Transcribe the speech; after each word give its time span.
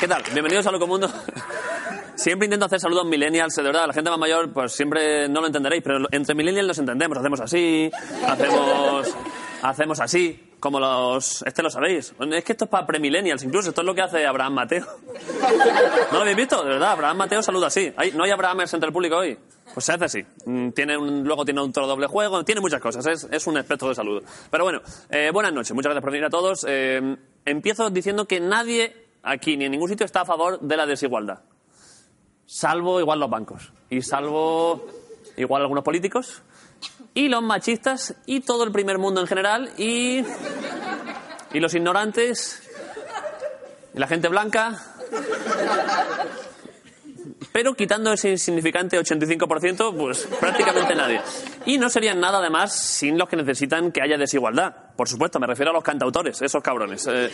¿qué 0.00 0.08
tal? 0.08 0.22
Bienvenidos 0.32 0.66
a 0.66 0.72
Locomundo. 0.72 1.08
Siempre 2.14 2.46
intento 2.46 2.66
hacer 2.66 2.80
saludos 2.80 3.06
millennials, 3.06 3.54
de 3.54 3.62
verdad, 3.62 3.86
la 3.86 3.92
gente 3.92 4.10
más 4.10 4.18
mayor 4.18 4.52
pues 4.52 4.72
siempre 4.72 5.28
no 5.28 5.40
lo 5.40 5.46
entenderéis, 5.46 5.82
pero 5.84 5.98
entre 6.10 6.34
millennials 6.34 6.66
nos 6.68 6.78
entendemos, 6.78 7.16
hacemos 7.18 7.40
así, 7.40 7.90
hacemos, 8.26 9.14
hacemos 9.62 10.00
así, 10.00 10.52
como 10.58 10.80
los... 10.80 11.42
Este 11.46 11.62
lo 11.62 11.70
sabéis. 11.70 12.12
Es 12.32 12.44
que 12.44 12.52
esto 12.52 12.64
es 12.64 12.70
para 12.70 12.86
premillennials 12.86 13.44
incluso, 13.44 13.68
esto 13.68 13.82
es 13.82 13.86
lo 13.86 13.94
que 13.94 14.02
hace 14.02 14.26
Abraham 14.26 14.54
Mateo. 14.54 14.84
¿No 16.10 16.14
lo 16.16 16.20
habéis 16.22 16.36
visto? 16.36 16.62
De 16.64 16.70
verdad, 16.70 16.90
Abraham 16.92 17.16
Mateo 17.18 17.40
saluda 17.42 17.68
así. 17.68 17.92
¿Hay- 17.96 18.10
¿No 18.12 18.24
hay 18.24 18.32
Abrahamers 18.32 18.74
entre 18.74 18.88
el 18.88 18.92
público 18.92 19.16
hoy? 19.18 19.38
Pues 19.72 19.86
se 19.86 19.92
hace 19.92 20.04
así. 20.06 20.26
Mm, 20.46 20.70
Tiene 20.70 20.96
un- 20.98 21.22
luego 21.22 21.44
tiene 21.44 21.60
doble 21.72 22.06
juego, 22.08 22.44
tiene 22.44 22.60
muchas 22.60 22.80
cosas, 22.80 23.06
es, 23.06 23.28
es 23.30 23.46
un 23.46 23.58
espectro 23.58 23.88
de 23.90 23.94
saludo. 23.94 24.22
Pero 24.50 24.64
bueno, 24.64 24.80
eh, 25.08 25.30
buenas 25.32 25.52
noches, 25.52 25.72
muchas 25.72 25.90
gracias 25.90 26.02
por 26.02 26.10
venir 26.10 26.26
a 26.26 26.30
todos. 26.30 26.66
Eh, 26.68 27.16
empiezo 27.44 27.88
diciendo 27.90 28.26
que 28.26 28.40
nadie 28.40 29.07
aquí 29.28 29.56
ni 29.56 29.66
en 29.66 29.72
ningún 29.72 29.88
sitio 29.88 30.06
está 30.06 30.22
a 30.22 30.24
favor 30.24 30.60
de 30.60 30.76
la 30.76 30.86
desigualdad. 30.86 31.40
Salvo 32.46 32.98
igual 32.98 33.20
los 33.20 33.30
bancos. 33.30 33.72
Y 33.90 34.02
salvo 34.02 34.86
igual 35.36 35.62
algunos 35.62 35.84
políticos. 35.84 36.42
Y 37.14 37.28
los 37.28 37.42
machistas. 37.42 38.14
Y 38.26 38.40
todo 38.40 38.64
el 38.64 38.72
primer 38.72 38.98
mundo 38.98 39.20
en 39.20 39.26
general. 39.26 39.70
Y. 39.76 40.24
Y 41.52 41.60
los 41.60 41.74
ignorantes. 41.74 42.62
Y 43.94 43.98
la 43.98 44.06
gente 44.06 44.28
blanca. 44.28 44.82
Pero 47.58 47.74
quitando 47.74 48.12
ese 48.12 48.30
insignificante 48.30 48.96
85%, 49.00 49.92
pues 49.96 50.28
prácticamente 50.38 50.94
nadie. 50.94 51.20
Y 51.66 51.76
no 51.76 51.90
serían 51.90 52.20
nada 52.20 52.38
además 52.38 52.72
sin 52.72 53.18
los 53.18 53.28
que 53.28 53.34
necesitan 53.34 53.90
que 53.90 54.00
haya 54.00 54.16
desigualdad. 54.16 54.72
Por 54.96 55.08
supuesto, 55.08 55.40
me 55.40 55.46
refiero 55.48 55.72
a 55.72 55.74
los 55.74 55.82
cantautores, 55.82 56.40
esos 56.40 56.62
cabrones. 56.62 57.08
Eh, 57.10 57.28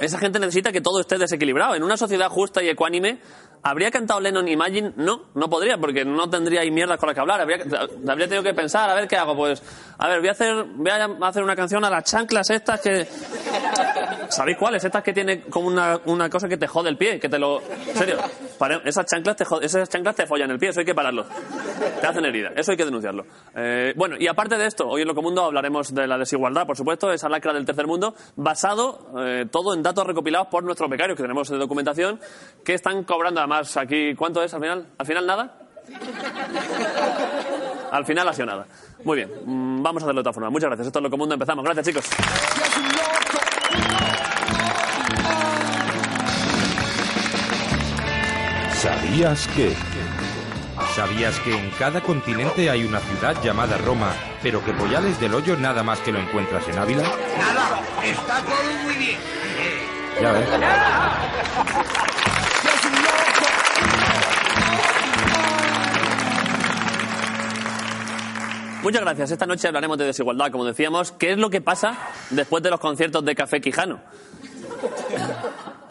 esa 0.00 0.20
gente 0.20 0.38
necesita 0.38 0.70
que 0.70 0.80
todo 0.80 1.00
esté 1.00 1.18
desequilibrado. 1.18 1.74
En 1.74 1.82
una 1.82 1.96
sociedad 1.96 2.28
justa 2.28 2.62
y 2.62 2.68
ecuánime, 2.68 3.18
¿habría 3.64 3.90
cantado 3.90 4.20
Lennon 4.20 4.46
Imagine? 4.46 4.92
No, 4.94 5.30
no 5.34 5.50
podría, 5.50 5.78
porque 5.78 6.04
no 6.04 6.30
tendría 6.30 6.60
ahí 6.60 6.70
mierdas 6.70 6.96
con 7.00 7.08
las 7.08 7.14
que 7.14 7.20
hablar. 7.20 7.40
Habría, 7.40 7.64
habría 8.08 8.28
tenido 8.28 8.44
que 8.44 8.54
pensar, 8.54 8.88
a 8.88 8.94
ver 8.94 9.08
qué 9.08 9.16
hago. 9.16 9.34
Pues, 9.34 9.60
a 9.98 10.06
ver, 10.06 10.20
voy 10.20 10.28
a 10.28 10.32
hacer, 10.32 10.62
voy 10.62 10.90
a 10.92 11.26
hacer 11.26 11.42
una 11.42 11.56
canción 11.56 11.84
a 11.84 11.90
las 11.90 12.04
chanclas 12.04 12.48
estas 12.50 12.80
que. 12.80 13.08
¿Sabéis 14.28 14.58
cuáles? 14.58 14.84
Estas 14.84 15.02
que 15.02 15.12
tiene 15.12 15.40
como 15.40 15.66
una, 15.66 15.98
una 16.04 16.30
cosa 16.30 16.48
que 16.48 16.56
te 16.56 16.68
jode 16.68 16.90
el 16.90 16.96
pie, 16.96 17.18
que 17.18 17.28
te 17.28 17.38
lo... 17.38 17.60
En 17.60 17.96
serio, 17.96 18.18
pare- 18.58 18.80
esas 18.84 19.06
chanclas 19.06 19.36
te 19.36 19.44
esas 19.62 19.88
chanclas 19.88 20.16
te 20.16 20.26
follan 20.26 20.50
el 20.50 20.58
pie, 20.58 20.70
eso 20.70 20.80
hay 20.80 20.86
que 20.86 20.94
pararlo. 20.94 21.24
Te 22.00 22.06
hacen 22.06 22.24
herida, 22.24 22.50
eso 22.56 22.70
hay 22.72 22.76
que 22.76 22.84
denunciarlo. 22.84 23.24
Eh, 23.54 23.92
bueno, 23.96 24.16
y 24.18 24.26
aparte 24.26 24.56
de 24.58 24.66
esto, 24.66 24.86
hoy 24.86 25.02
en 25.02 25.08
Locomundo 25.08 25.44
hablaremos 25.44 25.94
de 25.94 26.06
la 26.06 26.18
desigualdad, 26.18 26.66
por 26.66 26.76
supuesto, 26.76 27.12
esa 27.12 27.28
lacra 27.28 27.52
del 27.52 27.64
tercer 27.64 27.86
mundo, 27.86 28.14
basado 28.36 29.10
eh, 29.20 29.46
todo 29.50 29.74
en 29.74 29.82
datos 29.82 30.06
recopilados 30.06 30.48
por 30.48 30.64
nuestros 30.64 30.90
becarios 30.90 31.16
que 31.16 31.22
tenemos 31.22 31.48
de 31.48 31.56
documentación, 31.58 32.20
que 32.64 32.74
están 32.74 33.04
cobrando 33.04 33.40
además 33.40 33.76
aquí... 33.76 34.14
¿Cuánto 34.14 34.42
es 34.42 34.52
al 34.54 34.60
final? 34.60 34.86
¿Al 34.98 35.06
final 35.06 35.26
nada? 35.26 35.58
Al 37.90 38.04
final 38.04 38.28
ha 38.28 38.32
sido 38.32 38.46
nada. 38.46 38.66
Muy 39.04 39.16
bien, 39.16 39.30
mm, 39.44 39.82
vamos 39.82 40.02
a 40.02 40.06
hacerlo 40.06 40.18
de 40.18 40.20
otra 40.20 40.32
forma. 40.32 40.50
Muchas 40.50 40.68
gracias. 40.68 40.88
Esto 40.88 40.98
es 40.98 41.02
Locomundo, 41.02 41.34
empezamos. 41.34 41.64
Gracias, 41.64 41.86
chicos. 41.86 42.08
¿Sabías 48.78 49.48
que? 49.48 49.74
¿Sabías 50.94 51.40
que 51.40 51.52
en 51.52 51.68
cada 51.70 52.00
continente 52.00 52.70
hay 52.70 52.84
una 52.84 53.00
ciudad 53.00 53.42
llamada 53.42 53.76
Roma, 53.76 54.12
pero 54.40 54.64
que 54.64 54.72
Pollales 54.72 55.18
del 55.18 55.34
Hoyo 55.34 55.56
nada 55.56 55.82
más 55.82 55.98
que 55.98 56.12
lo 56.12 56.20
encuentras 56.20 56.68
en 56.68 56.78
Ávila? 56.78 57.02
Nada, 57.02 57.80
está 58.04 58.40
todo 58.40 58.84
muy 58.84 58.94
bien. 58.94 59.18
Ya 60.22 60.30
ves. 60.30 60.48
Muchas 68.84 69.02
gracias. 69.02 69.30
Esta 69.32 69.46
noche 69.46 69.66
hablaremos 69.66 69.98
de 69.98 70.04
desigualdad, 70.04 70.52
como 70.52 70.64
decíamos. 70.64 71.10
¿Qué 71.10 71.32
es 71.32 71.38
lo 71.38 71.50
que 71.50 71.60
pasa 71.60 71.98
después 72.30 72.62
de 72.62 72.70
los 72.70 72.78
conciertos 72.78 73.24
de 73.24 73.34
Café 73.34 73.60
Quijano? 73.60 74.00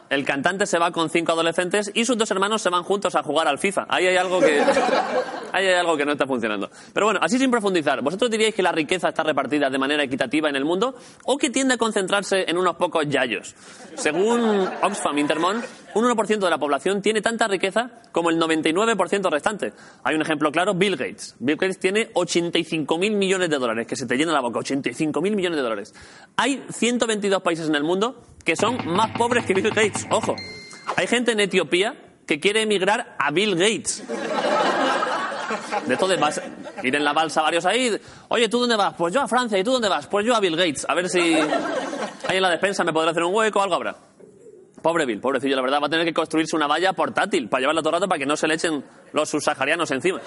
El 0.09 0.23
cantante 0.23 0.66
se 0.66 0.79
va 0.79 0.91
con 0.91 1.09
cinco 1.09 1.34
adolescentes 1.34 1.91
y 1.94 2.06
sus 2.06 2.18
dos 2.18 2.31
hermanos 2.31 2.62
se 2.62 2.69
van 2.69 2.84
juntos 2.84 3.16
a 3.16 3.23
jugar 3.23 3.47
al 3.47 3.57
FIFA. 3.57 3.85
Ahí 3.90 4.07
hay 4.07 4.18
algo 4.18 4.40
que, 4.40 4.62
ahí 5.51 5.68
hay 5.68 5.73
algo 5.73 5.97
que 5.97 6.06
no 6.06 6.13
está 6.13 6.25
funcionando. 6.25 6.69
Pero 6.94 7.07
bueno, 7.07 7.19
así 7.22 7.38
sin 7.38 7.51
profundizar, 7.51 8.01
¿vosotros 8.01 8.31
diríais 8.31 8.56
que 8.56 8.63
la 8.63 8.72
riqueza 8.72 9.09
está 9.09 9.23
repartida 9.23 9.69
de 9.69 9.78
manera 9.78 10.03
equitativa 10.03 10.50
en 10.50 10.56
el 10.56 10.66
mundo 10.66 10.95
o 11.25 11.38
que 11.38 11.50
tiende 11.50 11.73
a 11.73 11.78
concentrarse 11.78 12.45
en 12.47 12.57
unos 12.57 12.75
pocos 12.78 13.07
yayos? 13.07 13.53
Según 13.95 14.69
Oxfam 14.81 15.18
Intermon, 15.18 15.62
un 15.96 16.06
1% 16.06 16.40
de 16.40 16.50
la 16.50 16.58
población 16.58 17.02
tiene 17.02 17.22
tanta 17.22 17.48
riqueza 17.48 17.90
como 18.12 18.30
el 18.30 18.40
99% 18.40 19.30
restante. 19.31 19.74
Hay 20.03 20.16
un 20.16 20.22
ejemplo 20.22 20.52
claro, 20.52 20.74
Bill 20.74 20.96
Gates. 20.96 21.36
Bill 21.40 21.58
Gates 21.58 21.80
tiene 21.80 22.14
85.000 22.14 23.16
millones 23.16 23.50
de 23.50 23.58
dólares, 23.58 23.88
que 23.88 23.96
se 23.96 24.06
te 24.06 24.16
llena 24.16 24.34
la 24.34 24.42
boca, 24.42 24.59
85.000 24.59 25.36
millones 25.36 25.58
de 25.58 25.64
dólares. 25.64 25.94
Hay 26.36 26.64
122 26.70 27.42
países 27.42 27.68
en 27.68 27.75
el 27.75 27.84
mundo 27.84 28.22
que 28.44 28.56
son 28.56 28.78
más 28.86 29.12
pobres 29.18 29.46
que 29.46 29.53
Bill 29.53 29.70
Gates. 29.70 30.08
Ojo, 30.12 30.36
hay 30.96 31.08
gente 31.08 31.31
en 31.31 31.40
Etiopía 31.40 31.96
que 32.25 32.40
quiere 32.40 32.62
emigrar 32.62 33.16
a 33.18 33.31
Bill 33.31 33.56
Gates. 33.56 34.04
De 35.86 35.94
esto 35.94 36.08
de 36.08 36.18
vas, 36.18 36.42
ir 36.84 36.96
en 36.96 37.04
la 37.04 37.14
balsa 37.14 37.42
varios 37.42 37.66
ahí. 37.66 37.98
Oye, 38.28 38.50
¿tú 38.50 38.59
dónde 38.59 38.75
vas? 38.75 38.94
Pues 38.98 39.14
yo 39.14 39.22
a 39.22 39.28
Francia. 39.28 39.58
¿Y 39.58 39.64
tú 39.64 39.72
dónde 39.72 39.88
vas? 39.88 40.08
Pues 40.08 40.25
yo 40.25 40.36
a 40.36 40.40
Bill 40.40 40.58
Gates. 40.58 40.86
A 40.88 40.94
ver 40.94 41.09
si 41.09 41.19
ahí 41.19 42.38
en 42.38 42.42
la 42.42 42.50
despensa 42.50 42.84
me 42.84 42.92
podrá 42.92 43.12
hacer 43.12 43.24
un 43.24 43.34
hueco 43.34 43.62
algo 43.62 43.75
habrá. 43.75 44.06
Pobre 44.82 45.06
Bill, 45.06 45.20
pobrecillo, 45.20 45.56
la 45.56 45.62
verdad, 45.62 45.82
va 45.82 45.88
a 45.88 45.90
tener 45.90 46.06
que 46.06 46.14
construirse 46.14 46.56
una 46.56 46.68
valla 46.68 46.94
portátil 46.94 47.50
para 47.50 47.62
llevarla 47.62 47.82
todo 47.82 47.90
el 47.90 47.96
rato 47.96 48.08
para 48.08 48.20
que 48.20 48.26
no 48.26 48.38
se 48.38 48.48
le 48.48 48.54
echen 48.54 48.84
los 49.12 49.30
subsaharianos 49.30 49.90
encima. 49.92 50.22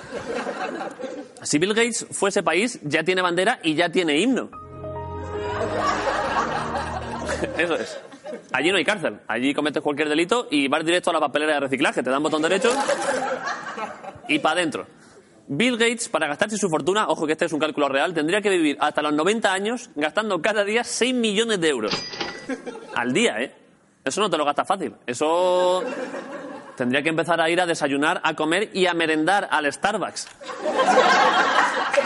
Si 1.43 1.59
Bill 1.59 1.73
Gates 1.73 2.07
fuese 2.11 2.43
país, 2.43 2.81
ya 2.83 3.03
tiene 3.05 3.23
bandera 3.23 3.61
y 3.63 3.75
ya 3.75 3.91
tiene 3.91 4.19
himno. 4.19 4.51
Eso 7.57 7.75
es. 7.77 7.99
Allí 8.53 8.71
no 8.71 8.77
hay 8.77 8.85
cárcel. 8.85 9.21
Allí 9.29 9.55
cometes 9.55 9.83
cualquier 9.83 10.09
delito 10.09 10.49
y 10.51 10.69
vas 10.69 10.85
directo 10.85 11.11
a 11.11 11.15
la 11.15 11.21
papelera 11.21 11.55
de 11.55 11.61
reciclaje. 11.61 12.03
Te 12.03 12.11
dan 12.11 12.23
botón 12.23 12.43
derecho 12.43 12.71
y 14.29 14.39
para 14.39 14.55
adentro. 14.55 14.87
Bill 15.49 15.77
Gates, 15.77 16.09
para 16.09 16.29
gastarse 16.29 16.57
su 16.57 16.69
fortuna, 16.69 17.09
ojo 17.09 17.27
que 17.27 17.33
este 17.33 17.47
es 17.47 17.53
un 17.53 17.59
cálculo 17.59 17.89
real, 17.89 18.15
tendría 18.15 18.41
que 18.41 18.51
vivir 18.51 18.77
hasta 18.79 19.03
los 19.03 19.13
90 19.13 19.53
años 19.53 19.91
gastando 19.97 20.41
cada 20.41 20.63
día 20.63 20.85
6 20.85 21.13
millones 21.15 21.61
de 21.61 21.69
euros. 21.69 21.93
Al 22.95 23.13
día, 23.13 23.41
¿eh? 23.41 23.53
Eso 24.05 24.21
no 24.21 24.31
te 24.31 24.37
lo 24.37 24.45
gastas 24.45 24.67
fácil. 24.67 24.95
Eso 25.07 25.85
tendría 26.77 27.03
que 27.03 27.11
empezar 27.11 27.41
a 27.41 27.51
ir 27.51 27.61
a 27.61 27.67
desayunar, 27.67 28.21
a 28.25 28.35
comer 28.35 28.71
y 28.73 28.87
a 28.87 28.95
merendar 28.95 29.49
al 29.51 29.71
Starbucks. 29.71 30.29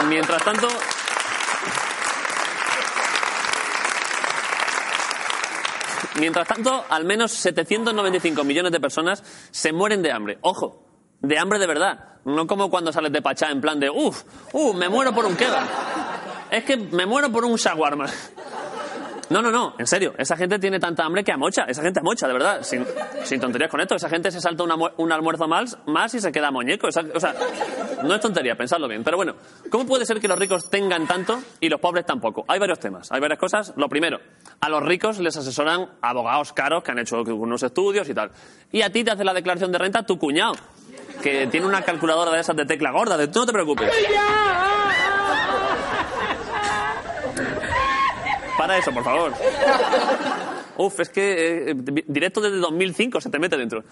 Mientras 0.07 0.43
tanto, 0.43 0.67
Mientras 6.19 6.47
tanto, 6.47 6.85
al 6.89 7.03
menos 7.03 7.31
795 7.33 8.43
millones 8.45 8.71
de 8.71 8.79
personas 8.79 9.21
se 9.51 9.73
mueren 9.73 10.01
de 10.01 10.11
hambre. 10.11 10.37
Ojo, 10.41 10.85
de 11.21 11.37
hambre 11.37 11.59
de 11.59 11.67
verdad. 11.67 11.99
No 12.23 12.47
como 12.47 12.69
cuando 12.69 12.91
sales 12.93 13.11
de 13.11 13.21
Pachá 13.21 13.51
en 13.51 13.59
plan 13.61 13.79
de, 13.79 13.89
uff, 13.89 14.23
uh, 14.53 14.73
me 14.73 14.87
muero 14.87 15.13
por 15.13 15.25
un 15.25 15.35
kebab. 15.35 15.67
Es 16.49 16.63
que 16.63 16.77
me 16.77 17.05
muero 17.05 17.31
por 17.31 17.43
un 17.43 17.55
shawarma. 17.55 18.07
No, 19.29 19.41
no, 19.41 19.49
no, 19.51 19.73
en 19.79 19.87
serio. 19.87 20.13
Esa 20.19 20.37
gente 20.37 20.59
tiene 20.59 20.79
tanta 20.79 21.03
hambre 21.03 21.23
que 21.23 21.31
amocha. 21.31 21.63
Esa 21.63 21.81
gente 21.81 21.99
amocha, 21.99 22.27
de 22.27 22.33
verdad. 22.33 22.61
Sin, 22.61 23.39
tonterías 23.39 23.71
con 23.71 23.81
esto. 23.81 23.95
Esa 23.95 24.07
gente 24.07 24.29
se 24.31 24.39
salta 24.39 24.63
un 24.97 25.11
almuerzo 25.11 25.47
más, 25.47 25.77
más 25.87 26.13
y 26.13 26.19
se 26.19 26.31
queda 26.31 26.51
muñeco. 26.51 26.87
Esa- 26.87 27.03
o 27.13 27.19
sea, 27.19 27.33
no 28.03 28.13
es 28.13 28.21
tontería, 28.21 28.55
pensadlo 28.55 28.87
bien. 28.87 29.03
Pero 29.03 29.17
bueno, 29.17 29.35
¿cómo 29.71 29.85
puede 29.87 30.05
ser 30.05 30.19
que 30.19 30.27
los 30.27 30.37
ricos 30.37 30.69
tengan 30.69 31.07
tanto 31.07 31.39
y 31.59 31.69
los 31.69 31.79
pobres 31.79 32.05
tampoco? 32.05 32.45
Hay 32.47 32.59
varios 32.59 32.79
temas, 32.79 33.11
hay 33.11 33.19
varias 33.19 33.39
cosas. 33.39 33.73
Lo 33.77 33.89
primero, 33.89 34.19
a 34.61 34.69
los 34.69 34.83
ricos 34.83 35.17
les 35.19 35.35
asesoran 35.35 35.89
abogados 36.01 36.53
caros 36.53 36.83
que 36.83 36.91
han 36.91 36.99
hecho 36.99 37.21
unos 37.23 37.63
estudios 37.63 38.07
y 38.07 38.13
tal. 38.13 38.29
Y 38.71 38.83
a 38.83 38.91
ti 38.91 39.03
te 39.03 39.11
hace 39.11 39.23
la 39.23 39.33
declaración 39.33 39.71
de 39.71 39.79
renta 39.79 40.03
tu 40.03 40.19
cuñado, 40.19 40.53
que 41.23 41.47
tiene 41.47 41.65
una 41.65 41.81
calculadora 41.81 42.31
de 42.31 42.41
esas 42.41 42.55
de 42.55 42.65
tecla 42.65 42.91
gorda. 42.91 43.17
De 43.17 43.27
tú 43.27 43.39
no 43.39 43.45
te 43.47 43.53
preocupes. 43.53 43.91
Para 48.65 48.79
eso, 48.79 48.91
por 48.91 49.03
favor. 49.03 49.31
Uf, 50.77 50.99
es 50.99 51.09
que 51.09 51.69
eh, 51.69 51.73
di- 51.75 52.03
directo 52.07 52.41
desde 52.41 52.57
2005 52.57 53.21
se 53.21 53.29
te 53.29 53.37
mete 53.37 53.57
dentro. 53.57 53.83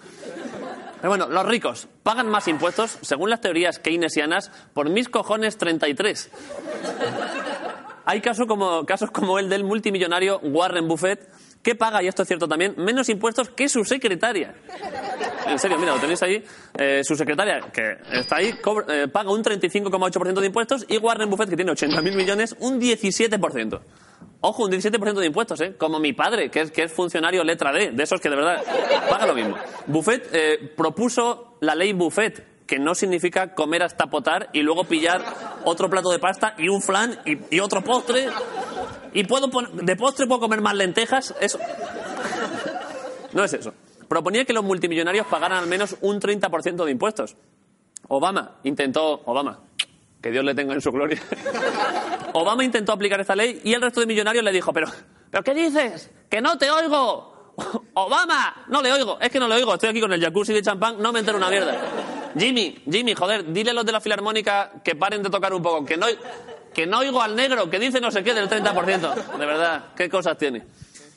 Bueno, 1.02 1.28
los 1.28 1.46
ricos 1.46 1.86
pagan 2.02 2.28
más 2.28 2.48
impuestos, 2.48 2.98
según 3.02 3.30
las 3.30 3.40
teorías 3.40 3.78
keynesianas, 3.78 4.50
por 4.72 4.88
mis 4.90 5.08
cojones 5.08 5.56
33. 5.58 6.30
Hay 8.06 8.20
casos 8.20 8.46
como, 8.48 8.84
casos 8.84 9.10
como 9.12 9.38
el 9.38 9.48
del 9.48 9.62
multimillonario 9.64 10.40
Warren 10.42 10.88
Buffett, 10.88 11.28
que 11.62 11.74
paga, 11.74 12.02
y 12.02 12.08
esto 12.08 12.22
es 12.22 12.28
cierto 12.28 12.48
también, 12.48 12.74
menos 12.76 13.08
impuestos 13.08 13.48
que 13.50 13.68
su 13.68 13.84
secretaria. 13.84 14.54
En 15.46 15.58
serio, 15.58 15.78
mira, 15.78 15.94
lo 15.94 16.00
tenéis 16.00 16.22
ahí. 16.22 16.44
Eh, 16.76 17.00
su 17.04 17.14
secretaria, 17.16 17.60
que 17.72 17.96
está 18.12 18.36
ahí, 18.36 18.52
eh, 18.88 19.08
paga 19.10 19.30
un 19.30 19.42
35,8% 19.42 20.40
de 20.40 20.46
impuestos 20.46 20.84
y 20.88 20.98
Warren 20.98 21.30
Buffett, 21.30 21.48
que 21.50 21.56
tiene 21.56 21.70
80.000 21.72 22.14
millones, 22.16 22.56
un 22.58 22.80
17%. 22.80 23.80
Ojo, 24.46 24.64
un 24.64 24.72
17% 24.72 25.14
de 25.14 25.26
impuestos, 25.26 25.58
¿eh? 25.62 25.74
Como 25.78 25.98
mi 25.98 26.12
padre, 26.12 26.50
que 26.50 26.60
es, 26.60 26.70
que 26.70 26.82
es 26.82 26.92
funcionario 26.92 27.42
letra 27.42 27.72
D, 27.72 27.92
de 27.92 28.02
esos 28.02 28.20
que 28.20 28.28
de 28.28 28.36
verdad 28.36 28.62
paga 29.08 29.26
lo 29.26 29.34
mismo. 29.34 29.56
Buffet 29.86 30.28
eh, 30.34 30.72
propuso 30.76 31.56
la 31.60 31.74
ley 31.74 31.94
Buffet, 31.94 32.66
que 32.66 32.78
no 32.78 32.94
significa 32.94 33.54
comer 33.54 33.82
hasta 33.82 34.08
potar 34.08 34.50
y 34.52 34.60
luego 34.60 34.84
pillar 34.84 35.24
otro 35.64 35.88
plato 35.88 36.10
de 36.10 36.18
pasta 36.18 36.54
y 36.58 36.68
un 36.68 36.82
flan 36.82 37.18
y, 37.24 37.56
y 37.56 37.60
otro 37.60 37.82
postre. 37.82 38.28
Y 39.14 39.24
puedo 39.24 39.48
de 39.72 39.96
postre 39.96 40.26
puedo 40.26 40.40
comer 40.40 40.60
más 40.60 40.74
lentejas. 40.74 41.34
Eso. 41.40 41.58
No 43.32 43.44
es 43.44 43.54
eso. 43.54 43.72
Proponía 44.08 44.44
que 44.44 44.52
los 44.52 44.62
multimillonarios 44.62 45.26
pagaran 45.26 45.56
al 45.56 45.68
menos 45.68 45.96
un 46.02 46.20
30% 46.20 46.84
de 46.84 46.90
impuestos. 46.90 47.34
Obama 48.08 48.58
intentó. 48.64 49.22
Obama, 49.24 49.60
que 50.24 50.30
Dios 50.30 50.42
le 50.42 50.54
tenga 50.54 50.72
en 50.72 50.80
su 50.80 50.90
gloria. 50.90 51.20
Obama 52.32 52.64
intentó 52.64 52.92
aplicar 52.92 53.20
esta 53.20 53.36
ley 53.36 53.60
y 53.62 53.74
el 53.74 53.82
resto 53.82 54.00
de 54.00 54.06
millonarios 54.06 54.42
le 54.42 54.52
dijo: 54.52 54.72
¿Pero, 54.72 54.88
¿pero 55.30 55.44
qué 55.44 55.52
dices? 55.52 56.10
¡Que 56.30 56.40
no 56.40 56.56
te 56.56 56.70
oigo! 56.70 57.52
¡Obama! 57.92 58.64
No 58.68 58.80
le 58.80 58.90
oigo. 58.90 59.20
Es 59.20 59.28
que 59.28 59.38
no 59.38 59.46
le 59.46 59.56
oigo. 59.56 59.74
Estoy 59.74 59.90
aquí 59.90 60.00
con 60.00 60.10
el 60.14 60.22
jacuzzi 60.22 60.54
de 60.54 60.62
champán. 60.62 60.96
No 60.98 61.12
me 61.12 61.18
entero 61.18 61.36
una 61.36 61.50
mierda. 61.50 61.78
Jimmy, 62.38 62.82
Jimmy, 62.90 63.12
joder, 63.12 63.52
dile 63.52 63.72
a 63.72 63.74
los 63.74 63.84
de 63.84 63.92
la 63.92 64.00
filarmónica 64.00 64.72
que 64.82 64.96
paren 64.96 65.22
de 65.22 65.28
tocar 65.28 65.52
un 65.52 65.62
poco. 65.62 65.84
Que 65.84 65.98
no, 65.98 66.06
que 66.72 66.86
no 66.86 67.00
oigo 67.00 67.20
al 67.20 67.36
negro, 67.36 67.68
que 67.68 67.78
dice 67.78 68.00
no 68.00 68.10
sé 68.10 68.24
qué 68.24 68.32
del 68.32 68.48
30%. 68.48 69.36
De 69.36 69.44
verdad, 69.44 69.88
qué 69.94 70.08
cosas 70.08 70.38
tiene. 70.38 70.64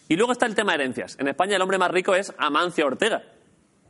Y 0.09 0.18
luego 0.18 0.33
está 0.33 0.45
el 0.45 0.54
tema 0.54 0.74
de 0.74 0.83
herencias. 0.83 1.15
En 1.18 1.30
España 1.30 1.56
el 1.56 1.62
hombre 1.62 1.77
más 1.77 1.92
rico 1.92 2.13
es 2.13 2.33
Amancio 2.38 2.86
Ortega. 2.86 3.24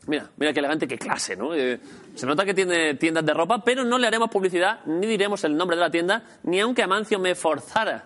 Mira, 0.06 0.30
mira 0.38 0.54
qué 0.54 0.60
elegante, 0.60 0.88
qué 0.88 0.98
clase, 0.98 1.36
¿no? 1.36 1.56
Eh, 1.56 1.80
se 2.18 2.26
nota 2.26 2.44
que 2.44 2.56
tiene 2.56 2.96
tiendas 2.96 3.24
de 3.24 3.32
ropa, 3.32 3.64
pero 3.64 3.84
no 3.84 4.00
le 4.00 4.08
haremos 4.08 4.30
publicidad, 4.32 4.80
ni 4.86 5.06
diremos 5.06 5.44
el 5.44 5.56
nombre 5.56 5.78
de 5.78 5.82
la 5.82 5.92
tienda, 5.92 6.24
ni 6.44 6.60
aunque 6.60 6.82
Amancio 6.82 7.20
me 7.20 7.36
forzara. 7.36 8.06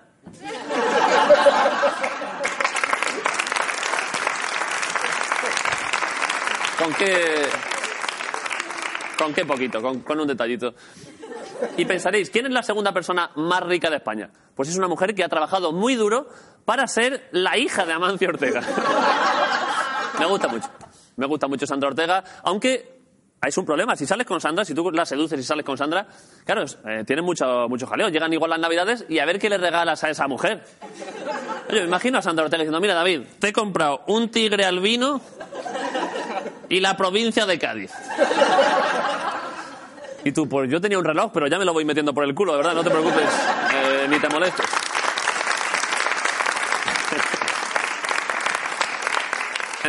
¿Con 6.77 6.93
qué...? 6.95 7.45
¿Con 9.17 9.33
qué 9.33 9.45
poquito? 9.45 9.81
Con, 9.81 10.19
un 10.19 10.27
detallito. 10.27 10.73
Y 11.77 11.85
pensaréis, 11.85 12.29
¿quién 12.29 12.47
es 12.47 12.51
la 12.51 12.63
segunda 12.63 12.91
persona 12.91 13.31
más 13.35 13.63
rica 13.63 13.89
de 13.89 13.97
España? 13.97 14.29
Pues 14.55 14.67
es 14.67 14.75
una 14.75 14.89
mujer 14.89 15.15
que 15.15 15.23
ha 15.23 15.29
trabajado 15.29 15.71
muy 15.71 15.95
duro 15.95 16.27
para 16.65 16.85
ser 16.87 17.29
la 17.31 17.57
hija 17.57 17.85
de 17.85 17.93
Amancio 17.93 18.27
Ortega. 18.27 18.61
Me 20.19 20.25
gusta 20.25 20.49
mucho. 20.49 20.67
Me 21.15 21.27
gusta 21.27 21.47
mucho 21.47 21.65
Sandra 21.65 21.89
Ortega, 21.89 22.23
aunque 22.43 22.90
es 23.47 23.57
un 23.57 23.65
problema. 23.65 23.95
Si 23.95 24.05
sales 24.05 24.27
con 24.27 24.39
Sandra, 24.39 24.63
si 24.63 24.73
tú 24.73 24.91
la 24.91 25.05
seduces 25.05 25.39
y 25.39 25.43
sales 25.43 25.65
con 25.65 25.77
Sandra, 25.77 26.05
claro, 26.45 26.63
eh, 26.85 27.03
tienen 27.05 27.25
mucho, 27.25 27.67
mucho 27.67 27.87
jaleo. 27.87 28.09
Llegan 28.09 28.31
igual 28.31 28.51
las 28.51 28.59
navidades 28.59 29.05
y 29.09 29.19
a 29.19 29.25
ver 29.25 29.39
qué 29.39 29.49
le 29.49 29.57
regalas 29.57 30.03
a 30.03 30.09
esa 30.09 30.27
mujer. 30.27 30.63
Oye, 31.69 31.81
me 31.81 31.87
imagino 31.87 32.19
a 32.19 32.21
Sandra 32.21 32.45
Ortega 32.45 32.61
diciendo, 32.61 32.79
mira 32.79 32.93
David, 32.93 33.21
te 33.39 33.49
he 33.49 33.53
comprado 33.53 34.03
un 34.07 34.29
tigre 34.29 34.65
albino 34.65 35.21
y 36.69 36.79
la 36.79 36.95
provincia 36.95 37.45
de 37.45 37.57
Cádiz. 37.57 37.91
Y 40.23 40.31
tú, 40.31 40.47
pues 40.47 40.69
yo 40.69 40.79
tenía 40.79 40.99
un 40.99 41.05
reloj, 41.05 41.31
pero 41.33 41.47
ya 41.47 41.57
me 41.57 41.65
lo 41.65 41.73
voy 41.73 41.83
metiendo 41.83 42.13
por 42.13 42.23
el 42.23 42.35
culo, 42.35 42.51
de 42.51 42.57
verdad, 42.59 42.75
no 42.75 42.83
te 42.83 42.91
preocupes, 42.91 43.25
eh, 43.73 44.07
ni 44.07 44.19
te 44.19 44.29
molestes. 44.29 44.80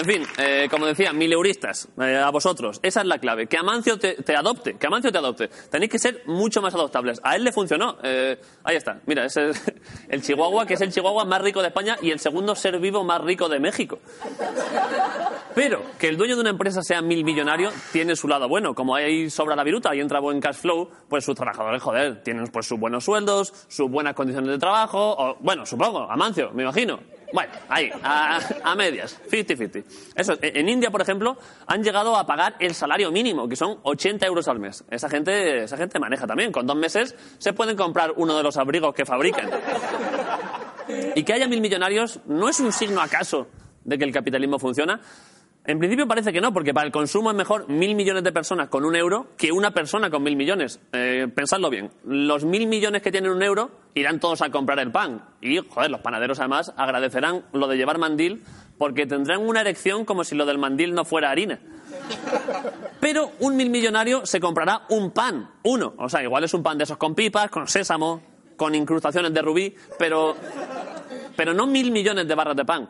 En 0.02 0.08
fin, 0.08 0.22
eh, 0.36 0.66
como 0.68 0.86
decía, 0.86 1.12
mileuristas, 1.12 1.88
eh, 2.00 2.16
a 2.16 2.28
vosotros, 2.30 2.80
esa 2.82 3.02
es 3.02 3.06
la 3.06 3.18
clave, 3.18 3.46
que 3.46 3.56
Amancio 3.56 4.00
te, 4.00 4.14
te 4.14 4.34
adopte, 4.34 4.74
que 4.74 4.88
Amancio 4.88 5.12
te 5.12 5.18
adopte. 5.18 5.46
Tenéis 5.70 5.92
que 5.92 5.98
ser 6.00 6.24
mucho 6.26 6.60
más 6.60 6.74
adoptables. 6.74 7.20
A 7.22 7.36
él 7.36 7.44
le 7.44 7.52
funcionó. 7.52 7.98
eh, 8.02 8.36
ahí 8.64 8.74
está, 8.74 8.98
mira, 9.06 9.24
es 9.26 9.36
el 9.36 10.22
Chihuahua, 10.22 10.66
que 10.66 10.74
es 10.74 10.80
el 10.80 10.92
Chihuahua 10.92 11.24
más 11.24 11.40
rico 11.40 11.62
de 11.62 11.68
España 11.68 11.96
y 12.02 12.10
el 12.10 12.18
segundo 12.18 12.56
ser 12.56 12.80
vivo 12.80 13.04
más 13.04 13.20
rico 13.20 13.48
de 13.48 13.60
México. 13.60 14.00
Pero 15.54 15.80
que 16.00 16.08
el 16.08 16.16
dueño 16.16 16.34
de 16.34 16.40
una 16.40 16.50
empresa 16.50 16.82
sea 16.82 17.00
mil 17.00 17.22
millonario 17.22 17.70
tiene 17.92 18.16
su 18.16 18.26
lado 18.26 18.48
bueno. 18.48 18.74
Como 18.74 18.96
ahí 18.96 19.30
sobra 19.30 19.54
la 19.54 19.62
viruta 19.62 19.94
y 19.94 20.00
entra 20.00 20.18
buen 20.18 20.40
cash 20.40 20.56
flow, 20.56 20.90
pues 21.08 21.24
sus 21.24 21.36
trabajadores, 21.36 21.80
joder, 21.80 22.24
tienen 22.24 22.48
pues 22.48 22.66
sus 22.66 22.80
buenos 22.80 23.04
sueldos, 23.04 23.52
sus 23.68 23.88
buenas 23.88 24.14
condiciones 24.14 24.50
de 24.50 24.58
trabajo, 24.58 25.14
o, 25.16 25.36
bueno, 25.38 25.64
supongo, 25.64 26.10
Amancio, 26.10 26.50
me 26.54 26.64
imagino. 26.64 26.98
Bueno, 27.32 27.52
ahí, 27.68 27.90
a, 28.02 28.74
medias, 28.76 29.20
50-50. 29.30 29.84
Eso, 30.14 30.34
en 30.40 30.62
en 30.62 30.68
India, 30.68 30.90
por 30.90 31.00
ejemplo, 31.00 31.36
han 31.66 31.82
llegado 31.82 32.16
a 32.16 32.26
pagar 32.26 32.56
el 32.58 32.74
salario 32.74 33.10
mínimo, 33.10 33.48
que 33.48 33.56
son 33.56 33.78
80 33.82 34.26
euros 34.26 34.48
al 34.48 34.58
mes. 34.58 34.84
Esa 34.90 35.08
gente, 35.08 35.64
esa 35.64 35.76
gente 35.76 35.98
maneja 35.98 36.26
también. 36.26 36.52
Con 36.52 36.66
dos 36.66 36.76
meses 36.76 37.14
se 37.38 37.52
pueden 37.52 37.76
comprar 37.76 38.12
uno 38.16 38.36
de 38.36 38.42
los 38.42 38.56
abrigos 38.56 38.94
que 38.94 39.04
fabrican. 39.04 39.50
Y 41.14 41.22
que 41.24 41.32
haya 41.32 41.48
mil 41.48 41.60
millonarios 41.60 42.20
no 42.26 42.48
es 42.48 42.60
un 42.60 42.72
signo 42.72 43.00
acaso 43.00 43.48
de 43.84 43.98
que 43.98 44.04
el 44.04 44.12
capitalismo 44.12 44.58
funciona. 44.58 45.00
En 45.64 45.78
principio 45.78 46.08
parece 46.08 46.32
que 46.32 46.40
no, 46.40 46.52
porque 46.52 46.74
para 46.74 46.86
el 46.86 46.92
consumo 46.92 47.30
es 47.30 47.36
mejor 47.36 47.68
mil 47.68 47.94
millones 47.94 48.24
de 48.24 48.32
personas 48.32 48.68
con 48.68 48.84
un 48.84 48.96
euro 48.96 49.28
que 49.36 49.52
una 49.52 49.70
persona 49.70 50.10
con 50.10 50.24
mil 50.24 50.34
millones. 50.34 50.80
Eh, 50.92 51.28
pensadlo 51.32 51.70
bien. 51.70 51.92
Los 52.04 52.44
mil 52.44 52.66
millones 52.66 53.00
que 53.00 53.12
tienen 53.12 53.30
un 53.30 53.44
euro 53.44 53.70
irán 53.94 54.18
todos 54.18 54.42
a 54.42 54.50
comprar 54.50 54.80
el 54.80 54.90
pan. 54.90 55.24
Y, 55.40 55.58
joder, 55.58 55.88
los 55.90 56.00
panaderos 56.00 56.40
además 56.40 56.74
agradecerán 56.76 57.44
lo 57.52 57.68
de 57.68 57.76
llevar 57.76 57.98
mandil 57.98 58.42
porque 58.76 59.06
tendrán 59.06 59.46
una 59.46 59.60
erección 59.60 60.04
como 60.04 60.24
si 60.24 60.34
lo 60.34 60.46
del 60.46 60.58
mandil 60.58 60.94
no 60.94 61.04
fuera 61.04 61.30
harina. 61.30 61.60
Pero 62.98 63.30
un 63.38 63.56
mil 63.56 63.70
millonario 63.70 64.26
se 64.26 64.40
comprará 64.40 64.82
un 64.88 65.12
pan, 65.12 65.48
uno. 65.62 65.94
O 65.96 66.08
sea, 66.08 66.24
igual 66.24 66.42
es 66.42 66.54
un 66.54 66.64
pan 66.64 66.76
de 66.76 66.84
esos 66.84 66.96
con 66.96 67.14
pipas, 67.14 67.50
con 67.50 67.68
sésamo, 67.68 68.20
con 68.56 68.74
incrustaciones 68.74 69.32
de 69.32 69.42
rubí, 69.42 69.74
pero, 69.96 70.34
pero 71.36 71.54
no 71.54 71.68
mil 71.68 71.92
millones 71.92 72.26
de 72.26 72.34
barras 72.34 72.56
de 72.56 72.64
pan. 72.64 72.88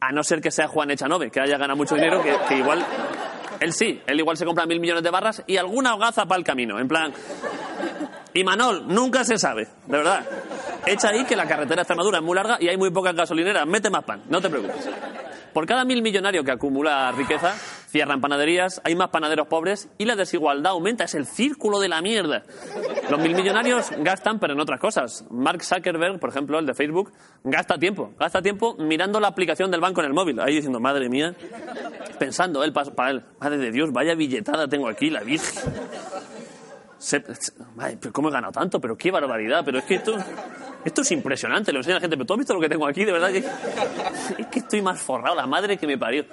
A 0.00 0.12
no 0.12 0.22
ser 0.22 0.40
que 0.40 0.50
sea 0.50 0.68
Juan 0.68 0.90
Echanove, 0.90 1.30
que 1.30 1.40
haya 1.40 1.58
ganado 1.58 1.76
mucho 1.76 1.94
dinero, 1.94 2.22
que, 2.22 2.56
igual. 2.56 2.84
Él 3.60 3.72
sí, 3.72 4.00
él 4.06 4.20
igual 4.20 4.36
se 4.36 4.44
compra 4.44 4.66
mil 4.66 4.78
millones 4.78 5.02
de 5.02 5.10
barras 5.10 5.42
y 5.46 5.56
alguna 5.56 5.94
hogaza 5.94 6.26
para 6.26 6.38
el 6.38 6.44
camino. 6.44 6.78
En 6.78 6.86
plan. 6.86 7.12
Y 8.32 8.44
Manol, 8.44 8.86
nunca 8.86 9.24
se 9.24 9.38
sabe, 9.38 9.66
de 9.86 9.96
verdad. 9.96 10.24
Echa 10.86 11.08
ahí 11.08 11.24
que 11.24 11.34
la 11.34 11.46
carretera 11.46 11.76
de 11.76 11.82
Extremadura 11.82 12.18
es 12.18 12.24
muy 12.24 12.36
larga 12.36 12.58
y 12.60 12.68
hay 12.68 12.76
muy 12.76 12.90
pocas 12.90 13.14
gasolineras. 13.14 13.66
Mete 13.66 13.90
más 13.90 14.04
pan, 14.04 14.22
no 14.28 14.40
te 14.40 14.48
preocupes. 14.48 14.88
Por 15.52 15.66
cada 15.66 15.84
mil 15.84 16.02
millonario 16.02 16.44
que 16.44 16.50
acumula 16.52 17.10
riqueza, 17.12 17.52
cierran 17.88 18.20
panaderías, 18.20 18.80
hay 18.84 18.94
más 18.94 19.08
panaderos 19.08 19.48
pobres 19.48 19.88
y 19.98 20.04
la 20.04 20.14
desigualdad 20.16 20.72
aumenta. 20.72 21.04
Es 21.04 21.14
el 21.14 21.26
círculo 21.26 21.80
de 21.80 21.88
la 21.88 22.00
mierda. 22.02 22.42
Los 23.10 23.20
mil 23.20 23.34
millonarios 23.34 23.90
gastan, 23.98 24.38
pero 24.38 24.52
en 24.52 24.60
otras 24.60 24.78
cosas. 24.80 25.24
Mark 25.30 25.62
Zuckerberg, 25.64 26.20
por 26.20 26.30
ejemplo, 26.30 26.58
el 26.58 26.66
de 26.66 26.74
Facebook, 26.74 27.12
gasta 27.44 27.78
tiempo. 27.78 28.12
Gasta 28.18 28.40
tiempo 28.42 28.76
mirando 28.78 29.18
la 29.20 29.28
aplicación 29.28 29.70
del 29.70 29.80
banco 29.80 30.00
en 30.00 30.06
el 30.06 30.12
móvil. 30.14 30.38
Ahí 30.40 30.54
diciendo, 30.56 30.80
madre 30.80 31.08
mía. 31.08 31.34
Pensando 32.18 32.62
él, 32.64 32.72
para 32.72 33.10
él, 33.10 33.24
madre 33.40 33.58
de 33.58 33.70
Dios, 33.70 33.92
vaya 33.92 34.14
billetada 34.14 34.68
tengo 34.68 34.88
aquí, 34.88 35.10
la 35.10 35.20
virgen. 35.22 35.62
Se- 36.98 37.22
se- 37.34 37.52
¿Cómo 38.12 38.28
he 38.28 38.32
ganado 38.32 38.52
tanto? 38.52 38.80
Pero 38.80 38.96
qué 38.96 39.10
barbaridad. 39.10 39.62
Pero 39.64 39.78
es 39.78 39.84
que 39.84 39.94
esto, 39.96 40.16
esto 40.88 41.02
es 41.02 41.12
impresionante. 41.12 41.72
Lo 41.72 41.78
enseña 41.78 41.96
la 41.96 42.00
gente. 42.00 42.16
Pero 42.16 42.26
tú 42.26 42.32
has 42.34 42.38
visto 42.38 42.54
lo 42.54 42.60
que 42.60 42.68
tengo 42.68 42.86
aquí, 42.86 43.04
de 43.04 43.12
verdad. 43.12 43.30
Es 43.30 44.46
que 44.50 44.58
estoy 44.58 44.82
más 44.82 45.00
forrado. 45.00 45.34
La 45.36 45.46
madre 45.46 45.76
que 45.76 45.86
me 45.86 45.96
parió. 45.96 46.24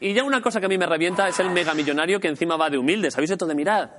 Y 0.00 0.12
ya 0.14 0.22
una 0.22 0.40
cosa 0.40 0.60
que 0.60 0.66
a 0.66 0.68
mí 0.68 0.78
me 0.78 0.86
revienta 0.86 1.28
es 1.28 1.40
el 1.40 1.50
megamillonario 1.50 2.20
que 2.20 2.28
encima 2.28 2.56
va 2.56 2.70
de 2.70 2.78
humilde. 2.78 3.10
¿Sabéis 3.10 3.30
esto 3.30 3.46
de 3.46 3.54
mirad? 3.54 3.90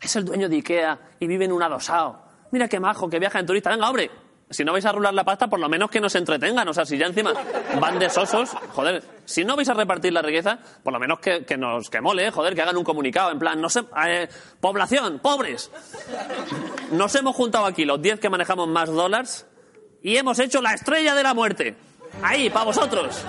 Es 0.00 0.16
el 0.16 0.24
dueño 0.24 0.48
de 0.48 0.56
Ikea 0.56 0.98
y 1.20 1.26
vive 1.26 1.44
en 1.44 1.52
un 1.52 1.62
adosado. 1.62 2.22
Mira 2.50 2.68
qué 2.68 2.80
majo, 2.80 3.08
que 3.10 3.18
viaja 3.18 3.38
en 3.38 3.46
turista. 3.46 3.70
Venga, 3.70 3.88
hombre. 3.88 4.10
Si 4.50 4.64
no 4.64 4.72
vais 4.72 4.84
a 4.86 4.92
rular 4.92 5.12
la 5.12 5.24
pasta, 5.24 5.48
por 5.48 5.60
lo 5.60 5.68
menos 5.68 5.90
que 5.90 6.00
nos 6.00 6.14
entretengan. 6.14 6.66
O 6.68 6.72
sea, 6.72 6.86
si 6.86 6.96
ya 6.96 7.06
encima 7.06 7.34
van 7.80 7.98
de 7.98 8.08
sosos, 8.08 8.50
joder, 8.72 9.02
si 9.26 9.44
no 9.44 9.56
vais 9.56 9.68
a 9.68 9.74
repartir 9.74 10.12
la 10.12 10.22
riqueza, 10.22 10.58
por 10.82 10.92
lo 10.92 10.98
menos 10.98 11.18
que, 11.20 11.44
que 11.44 11.56
nos 11.56 11.90
que 11.90 12.00
mole, 12.00 12.30
joder, 12.30 12.54
que 12.54 12.62
hagan 12.62 12.76
un 12.76 12.84
comunicado. 12.84 13.30
En 13.30 13.38
plan, 13.38 13.60
no 13.60 13.68
sé, 13.68 13.84
eh, 14.06 14.28
población, 14.60 15.18
pobres. 15.18 15.70
Nos 16.92 17.14
hemos 17.14 17.36
juntado 17.36 17.66
aquí 17.66 17.84
los 17.84 18.00
10 18.00 18.20
que 18.20 18.30
manejamos 18.30 18.68
más 18.68 18.88
dólares 18.88 19.46
y 20.02 20.16
hemos 20.16 20.38
hecho 20.38 20.62
la 20.62 20.72
estrella 20.72 21.14
de 21.14 21.22
la 21.22 21.34
muerte. 21.34 21.76
Ahí, 22.22 22.48
para 22.48 22.64
vosotros. 22.64 23.22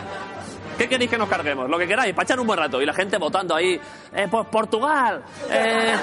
¿Qué 0.78 0.88
queréis 0.88 1.10
que 1.10 1.18
nos 1.18 1.28
carguemos? 1.28 1.70
Lo 1.70 1.78
que 1.78 1.86
queráis, 1.86 2.14
para 2.14 2.24
echar 2.24 2.40
un 2.40 2.48
buen 2.48 2.58
rato. 2.58 2.82
Y 2.82 2.86
la 2.86 2.94
gente 2.94 3.18
votando 3.18 3.54
ahí, 3.54 3.80
eh, 4.16 4.28
pues 4.32 4.48
Portugal, 4.48 5.22
eh, 5.52 5.94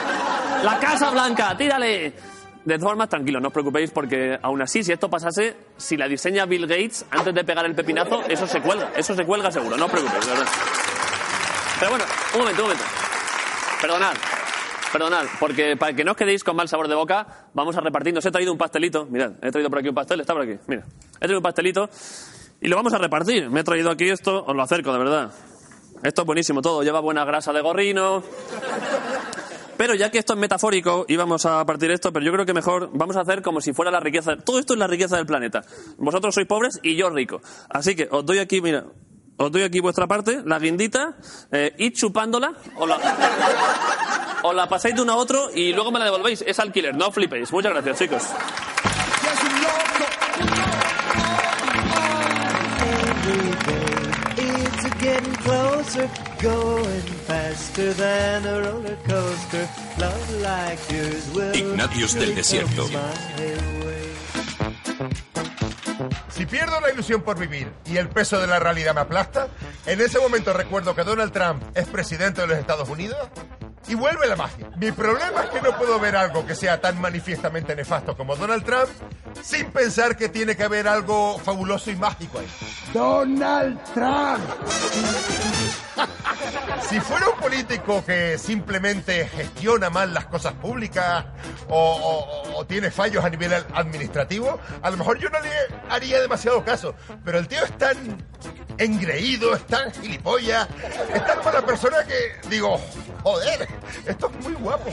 la 0.62 0.78
Casa 0.78 1.08
Blanca, 1.10 1.56
tírale. 1.56 2.35
De 2.66 2.74
todas 2.74 2.90
formas, 2.90 3.08
tranquilos, 3.08 3.40
no 3.40 3.46
os 3.46 3.54
preocupéis 3.54 3.92
porque 3.92 4.36
aún 4.42 4.60
así, 4.60 4.82
si 4.82 4.90
esto 4.90 5.08
pasase, 5.08 5.56
si 5.76 5.96
la 5.96 6.08
diseña 6.08 6.46
Bill 6.46 6.66
Gates 6.66 7.06
antes 7.12 7.32
de 7.32 7.44
pegar 7.44 7.64
el 7.64 7.76
pepinazo, 7.76 8.24
eso 8.28 8.44
se 8.48 8.60
cuelga, 8.60 8.90
eso 8.96 9.14
se 9.14 9.24
cuelga 9.24 9.52
seguro, 9.52 9.76
no 9.76 9.84
os 9.84 9.90
preocupéis, 9.92 10.26
de 10.26 10.32
verdad. 10.32 10.46
Pero 11.78 11.90
bueno, 11.92 12.04
un 12.34 12.40
momento, 12.40 12.62
un 12.62 12.68
momento. 12.68 12.84
Perdonad, 13.80 14.14
perdonad, 14.92 15.26
porque 15.38 15.76
para 15.76 15.92
que 15.94 16.02
no 16.02 16.10
os 16.10 16.16
quedéis 16.16 16.42
con 16.42 16.56
mal 16.56 16.68
sabor 16.68 16.88
de 16.88 16.96
boca, 16.96 17.46
vamos 17.54 17.76
a 17.76 17.80
repartir. 17.80 18.18
Os 18.18 18.26
he 18.26 18.32
traído 18.32 18.50
un 18.50 18.58
pastelito, 18.58 19.06
mirad, 19.06 19.34
he 19.42 19.52
traído 19.52 19.70
por 19.70 19.78
aquí 19.78 19.88
un 19.88 19.94
pastel, 19.94 20.20
está 20.20 20.32
por 20.32 20.42
aquí, 20.42 20.58
mira. 20.66 20.82
He 21.14 21.20
traído 21.20 21.38
un 21.38 21.44
pastelito 21.44 21.88
y 22.60 22.66
lo 22.66 22.74
vamos 22.74 22.92
a 22.94 22.98
repartir. 22.98 23.48
Me 23.48 23.60
he 23.60 23.64
traído 23.64 23.92
aquí 23.92 24.08
esto, 24.08 24.44
os 24.44 24.56
lo 24.56 24.62
acerco, 24.62 24.92
de 24.92 24.98
verdad. 24.98 25.30
Esto 26.02 26.22
es 26.22 26.26
buenísimo 26.26 26.62
todo, 26.62 26.82
lleva 26.82 26.98
buena 26.98 27.24
grasa 27.24 27.52
de 27.52 27.60
gorrino. 27.60 28.24
Pero 29.76 29.94
ya 29.94 30.10
que 30.10 30.18
esto 30.18 30.32
es 30.32 30.38
metafórico 30.38 31.04
y 31.08 31.16
vamos 31.16 31.44
a 31.46 31.64
partir 31.66 31.90
esto, 31.90 32.12
pero 32.12 32.24
yo 32.24 32.32
creo 32.32 32.46
que 32.46 32.54
mejor 32.54 32.90
vamos 32.92 33.16
a 33.16 33.20
hacer 33.20 33.42
como 33.42 33.60
si 33.60 33.72
fuera 33.72 33.90
la 33.90 34.00
riqueza. 34.00 34.36
Todo 34.36 34.58
esto 34.58 34.72
es 34.72 34.78
la 34.78 34.86
riqueza 34.86 35.16
del 35.16 35.26
planeta. 35.26 35.62
Vosotros 35.98 36.34
sois 36.34 36.46
pobres 36.46 36.80
y 36.82 36.96
yo 36.96 37.10
rico. 37.10 37.40
Así 37.68 37.94
que 37.94 38.08
os 38.10 38.24
doy 38.24 38.38
aquí, 38.38 38.60
mira, 38.60 38.84
os 39.36 39.52
doy 39.52 39.62
aquí 39.62 39.80
vuestra 39.80 40.06
parte, 40.06 40.42
la 40.44 40.58
guindita, 40.58 41.16
eh, 41.52 41.74
id 41.78 41.92
chupándola, 41.92 42.54
o 42.76 42.86
la, 42.86 42.98
la 44.54 44.68
pasáis 44.68 44.94
de 44.94 45.02
uno 45.02 45.12
a 45.12 45.16
otro 45.16 45.50
y 45.54 45.72
luego 45.72 45.90
me 45.90 45.98
la 45.98 46.06
devolvéis. 46.06 46.42
Es 46.46 46.58
alquiler, 46.58 46.96
no 46.96 47.10
flipéis. 47.10 47.52
Muchas 47.52 47.72
gracias, 47.72 47.98
chicos. 47.98 48.22
Closer, 55.46 56.10
going 56.42 57.02
faster 57.24 57.94
than 57.94 58.44
a 58.46 58.62
roller 58.62 58.98
coaster. 59.06 59.68
Love 59.96 60.42
like 60.42 60.80
yours 60.90 61.30
will 61.36 61.54
Ignatius 61.54 62.14
del 62.14 62.34
Desierto. 62.34 62.84
Si 66.30 66.46
pierdo 66.46 66.80
la 66.80 66.90
ilusión 66.90 67.22
por 67.22 67.38
vivir 67.38 67.72
y 67.84 67.96
el 67.96 68.08
peso 68.08 68.40
de 68.40 68.48
la 68.48 68.58
realidad 68.58 68.92
me 68.92 69.02
aplasta, 69.02 69.46
en 69.86 70.00
ese 70.00 70.18
momento 70.18 70.52
recuerdo 70.52 70.96
que 70.96 71.04
Donald 71.04 71.32
Trump 71.32 71.62
es 71.76 71.86
presidente 71.86 72.40
de 72.40 72.48
los 72.48 72.58
Estados 72.58 72.88
Unidos 72.88 73.16
y 73.88 73.94
vuelve 73.94 74.26
la 74.26 74.36
magia. 74.36 74.70
Mi 74.76 74.92
problema 74.92 75.44
es 75.44 75.50
que 75.50 75.62
no 75.62 75.76
puedo 75.76 75.98
ver 75.98 76.16
algo 76.16 76.46
que 76.46 76.54
sea 76.54 76.80
tan 76.80 77.00
manifiestamente 77.00 77.74
nefasto 77.74 78.16
como 78.16 78.36
Donald 78.36 78.64
Trump 78.64 78.88
sin 79.42 79.70
pensar 79.70 80.16
que 80.16 80.28
tiene 80.28 80.56
que 80.56 80.64
haber 80.64 80.88
algo 80.88 81.38
fabuloso 81.38 81.90
y 81.90 81.96
mágico 81.96 82.38
ahí. 82.38 82.46
Donald 82.92 83.78
Trump. 83.94 84.44
Si 86.88 87.00
fuera 87.00 87.28
un 87.28 87.38
político 87.38 88.04
que 88.04 88.38
simplemente 88.38 89.26
gestiona 89.28 89.90
mal 89.90 90.14
las 90.14 90.26
cosas 90.26 90.52
públicas 90.54 91.24
o, 91.68 92.64
tiene 92.68 92.90
fallos 92.90 93.24
a 93.24 93.30
nivel 93.30 93.52
administrativo, 93.74 94.58
a 94.82 94.90
lo 94.90 94.96
mejor 94.96 95.18
yo 95.18 95.28
no 95.30 95.40
le 95.40 95.50
haría 95.90 96.20
demasiado 96.20 96.64
caso. 96.64 96.94
Pero 97.24 97.38
el 97.38 97.48
tío 97.48 97.64
es 97.64 97.76
tan 97.78 97.96
engreído, 98.78 99.54
es 99.54 99.66
tan 99.66 99.92
gilipollas, 99.92 100.68
es 101.12 101.26
tan 101.26 101.44
mala 101.44 101.64
persona 101.64 102.04
que 102.04 102.48
digo, 102.48 102.80
joder, 103.22 103.68
esto 104.06 104.30
es 104.30 104.44
muy 104.44 104.54
guapo. 104.54 104.90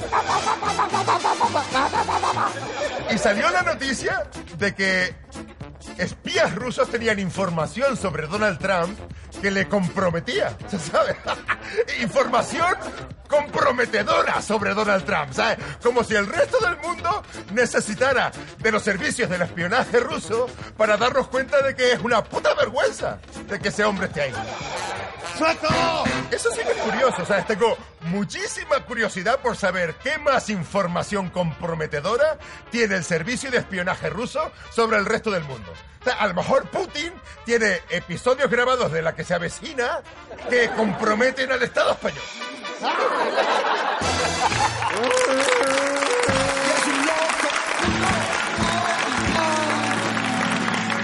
Y 3.11 3.17
salió 3.17 3.49
la 3.49 3.61
noticia 3.61 4.27
de 4.57 4.73
que 4.73 5.15
espías 5.97 6.55
rusos 6.55 6.89
tenían 6.89 7.19
información 7.19 7.97
sobre 7.97 8.27
Donald 8.27 8.59
Trump 8.59 8.97
que 9.41 9.51
le 9.51 9.67
comprometía, 9.67 10.55
¿se 10.67 10.79
sabe? 10.79 11.15
información 12.01 12.75
comprometedora 13.27 14.41
sobre 14.41 14.73
Donald 14.73 15.05
Trump, 15.05 15.33
¿sabes? 15.33 15.57
Como 15.81 16.03
si 16.03 16.15
el 16.15 16.27
resto 16.27 16.57
del 16.59 16.77
mundo 16.77 17.23
necesitara 17.51 18.31
de 18.59 18.71
los 18.71 18.83
servicios 18.83 19.29
del 19.29 19.41
espionaje 19.41 19.99
ruso 19.99 20.47
para 20.77 20.97
darnos 20.97 21.27
cuenta 21.27 21.61
de 21.61 21.75
que 21.75 21.93
es 21.93 21.99
una 22.01 22.23
puta 22.23 22.53
vergüenza 22.53 23.19
de 23.49 23.59
que 23.59 23.69
ese 23.69 23.83
hombre 23.83 24.07
esté 24.07 24.21
ahí. 24.21 24.33
¡Sueco! 25.37 26.03
Eso 26.31 26.49
sí 26.51 26.61
que 26.63 26.71
es 26.71 26.77
curioso, 26.77 27.25
¿sabes? 27.25 27.47
Tengo 27.47 27.77
muchísima 28.01 28.79
curiosidad 28.85 29.39
por 29.39 29.55
saber 29.55 29.95
qué 29.95 30.17
más 30.17 30.49
información 30.49 31.29
comprometedora 31.29 32.37
tiene 32.69 32.95
el 32.95 33.03
servicio 33.03 33.49
de 33.49 33.57
espionaje 33.57 34.09
ruso 34.09 34.51
sobre 34.71 34.97
el 34.97 35.05
resto 35.05 35.31
del 35.31 35.43
mundo. 35.43 35.71
O 36.01 36.03
sea, 36.03 36.15
a 36.15 36.27
lo 36.27 36.33
mejor 36.33 36.69
Putin 36.69 37.13
tiene 37.45 37.81
episodios 37.89 38.49
grabados 38.49 38.91
de 38.91 39.01
la 39.01 39.15
que 39.15 39.23
se 39.23 39.33
avecina 39.33 40.01
que 40.49 40.69
comprometen 40.71 41.51
al 41.51 41.63
Estado 41.63 41.91
español. 41.91 42.23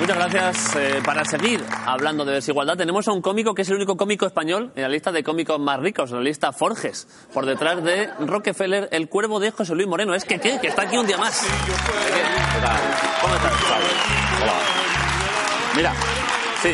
Muchas 0.10 0.32
gracias. 0.32 0.76
Eh, 0.76 1.02
para 1.06 1.24
seguir 1.24 1.64
hablando 1.86 2.26
de 2.26 2.34
desigualdad, 2.34 2.76
tenemos 2.76 3.08
a 3.08 3.12
un 3.12 3.22
cómico 3.22 3.54
que 3.54 3.62
es 3.62 3.70
el 3.70 3.76
único 3.76 3.96
cómico 3.96 4.26
español 4.26 4.72
en 4.76 4.82
la 4.82 4.90
lista 4.90 5.12
de 5.12 5.22
cómicos 5.24 5.60
más 5.60 5.80
ricos, 5.80 6.10
en 6.10 6.18
la 6.18 6.24
lista 6.24 6.52
Forges, 6.52 7.08
por 7.32 7.46
detrás 7.46 7.84
de 7.84 8.10
Rockefeller, 8.20 8.90
el 8.92 9.08
cuervo 9.08 9.40
de 9.40 9.52
José 9.52 9.76
Luis 9.76 9.88
Moreno. 9.88 10.16
Es 10.16 10.26
que, 10.26 10.40
¿qué? 10.40 10.58
Que 10.60 10.70
está 10.70 10.82
aquí 10.84 10.98
un 10.98 11.06
día 11.06 11.20
más. 11.20 11.46
¿Cómo 13.22 13.36
estás? 13.36 13.54
Hola. 14.42 14.54
Mira, 15.76 15.94
Sí. 16.64 16.70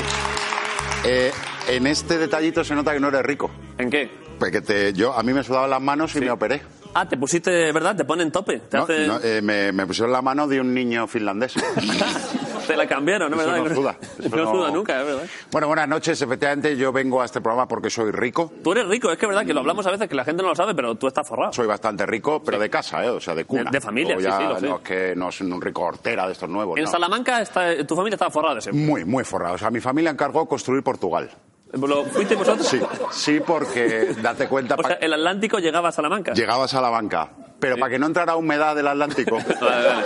eh, 1.04 1.32
en 1.68 1.88
este 1.88 2.18
detallito 2.18 2.64
se 2.64 2.74
nota 2.74 2.94
que 2.94 3.02
no 3.02 3.10
eres 3.10 3.24
rico. 3.24 3.52
¿En 3.78 3.90
qué? 3.90 4.10
Porque 4.40 4.62
te, 4.62 4.94
yo, 4.94 5.14
a 5.14 5.22
mí 5.24 5.34
me 5.34 5.44
sudaban 5.44 5.70
las 5.72 5.82
manos 5.82 6.16
y 6.16 6.22
me 6.22 6.32
operé. 6.32 6.62
Ah, 6.94 7.06
te 7.06 7.18
pusiste, 7.18 7.74
¿verdad? 7.74 7.98
Te 7.98 8.06
ponen 8.06 8.32
tope. 8.32 8.60
Te, 8.60 8.78
No, 8.78 8.84
hace- 8.84 9.08
no, 9.08 9.20
eh, 9.22 9.42
me, 9.42 9.74
me 9.74 9.86
pusieron 9.86 10.14
la 10.14 10.22
mano 10.22 10.48
de 10.48 10.62
un 10.62 10.74
niño 10.74 11.06
finlandés. 11.08 11.56
te 12.66 12.76
la 12.76 12.88
cambiaron, 12.88 13.32
¿no? 13.32 13.38
Eso 13.42 13.52
¿verdad? 13.52 13.70
no 13.70 13.76
suda, 13.76 13.98
eso 14.20 14.36
no 14.36 14.44
no- 14.44 14.52
suda 14.52 14.72
nunca, 14.72 15.00
es 15.02 15.06
verdad. 15.06 15.24
bueno, 15.52 15.68
buenas 15.68 15.88
noches. 15.88 16.22
Efectivamente, 16.22 16.76
yo 16.78 16.92
vengo 16.92 17.22
a 17.22 17.26
este 17.26 17.42
programa 17.42 17.68
porque 17.68 17.90
soy 17.90 18.12
rico. 18.12 18.52
Tú 18.64 18.72
eres 18.72 18.88
rico, 18.88 19.12
es 19.12 19.18
que 19.18 19.26
es 19.26 19.30
verdad 19.30 19.46
que 19.46 19.54
lo 19.54 19.60
hablamos 19.62 19.86
a 19.88 19.92
veces 19.92 20.08
que 20.10 20.16
la 20.16 20.24
gente 20.26 20.42
no 20.44 20.50
lo 20.50 20.56
sabe, 20.56 20.74
pero 20.76 20.96
tú 20.96 21.08
estás 21.08 21.28
forrado. 21.28 21.54
Soy 21.54 21.68
bastante 21.68 22.06
rico, 22.06 22.42
pero 22.44 22.60
de 22.60 22.70
casa, 22.70 23.04
¿eh? 23.06 23.10
O 23.10 23.20
sea, 23.20 23.36
de 23.36 23.46
cuna. 23.46 23.64
De- 23.66 23.72
de 23.72 23.82
familia, 23.82 24.16
sí, 24.18 24.24
sí, 24.24 24.44
lo 24.48 24.60
sé. 24.60 24.68
No 24.68 24.76
es 24.78 24.82
que 24.82 25.14
no 25.16 25.30
es 25.30 25.42
un 25.42 25.62
rico 25.62 25.84
hortera 25.84 26.26
de 26.26 26.34
estos 26.34 26.50
nuevos. 26.50 26.78
En 26.78 26.86
no. 26.86 26.92
Salamanca 26.92 27.42
está, 27.42 27.86
tu 27.86 27.96
familia 27.96 28.16
estaba 28.16 28.32
forrada 28.32 28.60
siempre. 28.62 28.84
Muy, 28.84 29.06
muy 29.06 29.24
forrado. 29.24 29.56
O 29.56 29.58
sea, 29.58 29.70
mi 29.70 29.80
familia 29.82 30.12
encargó 30.12 30.46
construir 30.48 30.84
Portugal. 30.84 31.30
¿Lo 31.74 32.06
fuiste 32.06 32.36
vosotros? 32.36 32.66
Sí, 32.68 32.80
sí, 33.12 33.42
porque 33.46 34.16
date 34.22 34.48
cuenta, 34.48 34.76
O 34.76 34.84
sea, 34.84 34.94
el 35.02 35.12
Atlántico 35.12 35.60
llegaba 35.60 35.90
a 35.90 35.92
Salamanca. 35.92 36.32
llegabas 36.34 36.74
a 36.74 36.80
la 36.82 36.90
banca, 36.90 37.30
pero 37.60 37.76
para 37.78 37.90
que 37.92 38.00
no 38.00 38.06
entrara 38.06 38.38
humedad 38.38 38.76
del 38.76 38.88
Atlántico, 38.88 39.36
Vale, 39.62 39.88
vale. 39.88 40.04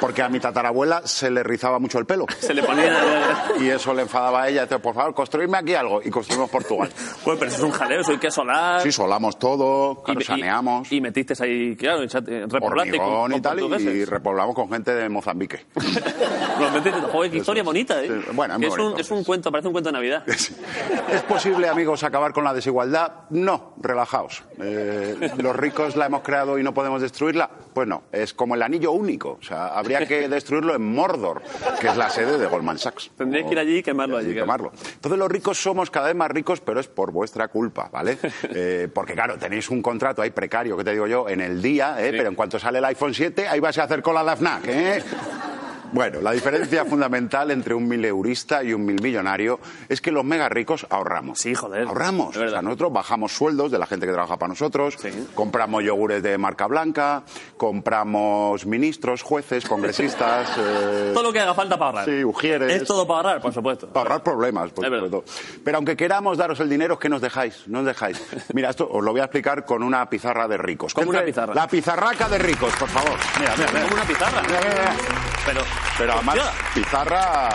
Porque 0.00 0.22
a 0.22 0.28
mi 0.28 0.40
tatarabuela 0.40 1.02
se 1.06 1.30
le 1.30 1.42
rizaba 1.42 1.78
mucho 1.78 1.98
el 1.98 2.06
pelo. 2.06 2.26
Se 2.38 2.54
le 2.54 2.62
ponía... 2.62 3.46
Y 3.60 3.68
eso 3.68 3.94
le 3.94 4.02
enfadaba 4.02 4.42
a 4.42 4.48
ella. 4.48 4.62
Entonces, 4.62 4.82
por 4.82 4.94
favor, 4.94 5.14
construidme 5.14 5.58
aquí 5.58 5.74
algo. 5.74 6.00
Y 6.02 6.10
construimos 6.10 6.50
Portugal. 6.50 6.90
Bueno, 7.24 7.38
pero 7.38 7.50
eso 7.50 7.58
es 7.58 7.64
un 7.64 7.70
jaleo, 7.70 8.04
soy 8.04 8.18
que 8.18 8.30
solar. 8.30 8.80
Sí, 8.82 8.92
solamos 8.92 9.38
todo, 9.38 10.02
y, 10.02 10.04
claro, 10.04 10.20
y- 10.20 10.24
saneamos, 10.24 10.92
y 10.92 11.00
ahí, 11.40 11.76
claro, 11.76 12.02
repoblaste 12.48 12.98
con, 12.98 13.32
y 13.32 13.40
tal, 13.40 13.58
repoblamos 14.06 14.54
con 14.54 14.68
gente 14.68 14.94
de 14.94 15.08
Mozambique. 15.08 15.66
Metiste, 15.74 17.00
joder, 17.12 17.30
qué 17.30 17.38
historia 17.38 17.62
bonita, 17.62 18.02
¿eh? 18.02 18.08
Sí, 18.08 18.30
bueno, 18.32 18.54
es 18.54 18.60
muy 18.60 18.68
es, 18.68 18.78
un, 18.78 19.00
es 19.00 19.10
un 19.10 19.24
cuento, 19.24 19.50
parece 19.50 19.68
un 19.68 19.72
cuento 19.72 19.88
de 19.88 19.92
Navidad. 19.94 20.24
¿Es 20.28 21.22
posible, 21.28 21.68
amigos, 21.68 22.02
acabar 22.04 22.32
con 22.32 22.44
la 22.44 22.54
desigualdad? 22.54 23.12
No, 23.30 23.74
relajaos. 23.80 24.44
Eh, 24.60 25.30
¿Los 25.38 25.56
ricos 25.56 25.96
la 25.96 26.06
hemos 26.06 26.22
creado 26.22 26.58
y 26.58 26.62
no 26.62 26.72
podemos 26.74 27.00
destruirla? 27.00 27.50
Pues 27.72 27.86
no, 27.88 28.02
es 28.12 28.34
como 28.34 28.54
el 28.54 28.62
anillo 28.62 28.92
único. 28.92 29.38
O 29.40 29.44
sea, 29.44 29.78
habría 29.84 30.06
que 30.06 30.28
destruirlo 30.34 30.74
en 30.74 30.82
Mordor, 30.82 31.42
que 31.80 31.88
es 31.88 31.96
la 31.96 32.10
sede 32.10 32.38
de 32.38 32.46
Goldman 32.46 32.78
Sachs. 32.78 33.10
Tendríais 33.16 33.46
que 33.46 33.52
ir 33.52 33.58
allí 33.58 33.76
y 33.78 33.82
quemarlo 33.82 34.16
allí. 34.16 34.30
y 34.30 34.34
quemarlo. 34.34 34.72
Entonces 34.94 35.18
los 35.18 35.30
ricos 35.30 35.62
somos 35.62 35.90
cada 35.90 36.06
vez 36.08 36.16
más 36.16 36.30
ricos, 36.30 36.60
pero 36.60 36.80
es 36.80 36.88
por 36.88 37.12
vuestra 37.12 37.48
culpa, 37.48 37.88
¿vale? 37.92 38.18
Eh, 38.56 38.88
porque 38.92 39.14
claro, 39.14 39.36
tenéis 39.36 39.68
un 39.70 39.82
contrato 39.82 40.22
ahí 40.22 40.30
precario, 40.30 40.76
que 40.76 40.84
te 40.84 40.92
digo 40.92 41.06
yo, 41.06 41.28
en 41.28 41.40
el 41.40 41.60
día, 41.60 41.96
¿eh? 41.98 42.10
Sí. 42.10 42.16
pero 42.16 42.28
en 42.28 42.34
cuanto 42.34 42.58
sale 42.58 42.78
el 42.78 42.84
iPhone 42.84 43.12
7, 43.14 43.48
ahí 43.48 43.58
vas 43.58 43.76
a 43.78 43.84
hacer 43.84 44.00
cola 44.00 44.20
a 44.20 44.22
la 44.22 44.36
FNAC, 44.36 44.68
¿eh? 44.68 45.02
Bueno, 45.94 46.20
la 46.20 46.32
diferencia 46.32 46.84
fundamental 46.86 47.50
entre 47.52 47.72
un 47.72 47.86
mileurista 47.88 48.62
y 48.64 48.72
un 48.74 48.84
mil 48.84 49.00
millonario 49.00 49.60
es 49.88 50.00
que 50.00 50.10
los 50.10 50.24
mega 50.24 50.48
ricos 50.48 50.86
ahorramos. 50.90 51.38
Sí, 51.38 51.54
joder. 51.54 51.86
Ahorramos. 51.86 52.36
O 52.36 52.48
sea, 52.48 52.60
nosotros 52.62 52.92
bajamos 52.92 53.32
sueldos 53.32 53.70
de 53.70 53.78
la 53.78 53.86
gente 53.86 54.04
que 54.06 54.12
trabaja 54.12 54.36
para 54.36 54.48
nosotros, 54.48 54.96
Sí. 54.98 55.28
compramos 55.34 55.84
yogures 55.84 56.22
de 56.22 56.36
marca 56.36 56.66
blanca, 56.66 57.22
compramos 57.56 58.66
ministros, 58.66 59.22
jueces, 59.22 59.64
congresistas. 59.66 60.50
eh, 60.58 61.12
Todo 61.14 61.22
lo 61.22 61.32
que 61.32 61.40
haga 61.40 61.54
falta 61.54 61.78
para 61.78 62.00
ahorrar. 62.00 62.04
Sí, 62.06 62.24
ujieres. 62.24 62.82
Es 62.82 62.88
todo 62.88 63.06
para 63.06 63.28
ahorrar, 63.30 63.42
por 63.42 63.54
supuesto. 63.54 63.86
para 63.88 64.00
ahorrar 64.02 64.22
problemas, 64.22 64.72
por 64.72 64.84
Es 64.84 64.90
verdad. 64.90 65.06
supuesto. 65.10 65.60
Pero 65.64 65.76
aunque 65.78 65.96
queramos 65.96 66.36
daros 66.36 66.58
el 66.60 66.68
dinero, 66.68 66.98
¿qué 66.98 67.08
nos 67.08 67.20
dejáis? 67.22 67.68
No 67.68 67.78
os 67.80 67.86
dejáis. 67.86 68.20
Mira, 68.52 68.70
esto 68.70 68.88
os 68.90 69.02
lo 69.04 69.12
voy 69.12 69.20
a 69.20 69.24
explicar 69.24 69.64
con 69.64 69.82
una 69.84 70.08
pizarra 70.10 70.48
de 70.48 70.56
ricos. 70.58 70.92
¿Cómo 70.92 71.10
una 71.10 71.22
pizarra? 71.22 71.54
La 71.54 71.68
pizarraca 71.68 72.28
de 72.28 72.38
ricos, 72.38 72.74
por 72.74 72.88
favor. 72.88 73.16
Mira, 73.38 73.54
mira, 73.56 73.70
mira. 73.72 73.82
Como 73.84 73.94
una 73.94 74.04
pizarra. 74.04 74.42
Mira, 74.42 74.60
mira, 74.60 74.70
mira. 74.74 74.94
Pero, 75.46 75.60
Pero 75.98 76.12
además, 76.14 76.36
pizarra... 76.74 77.50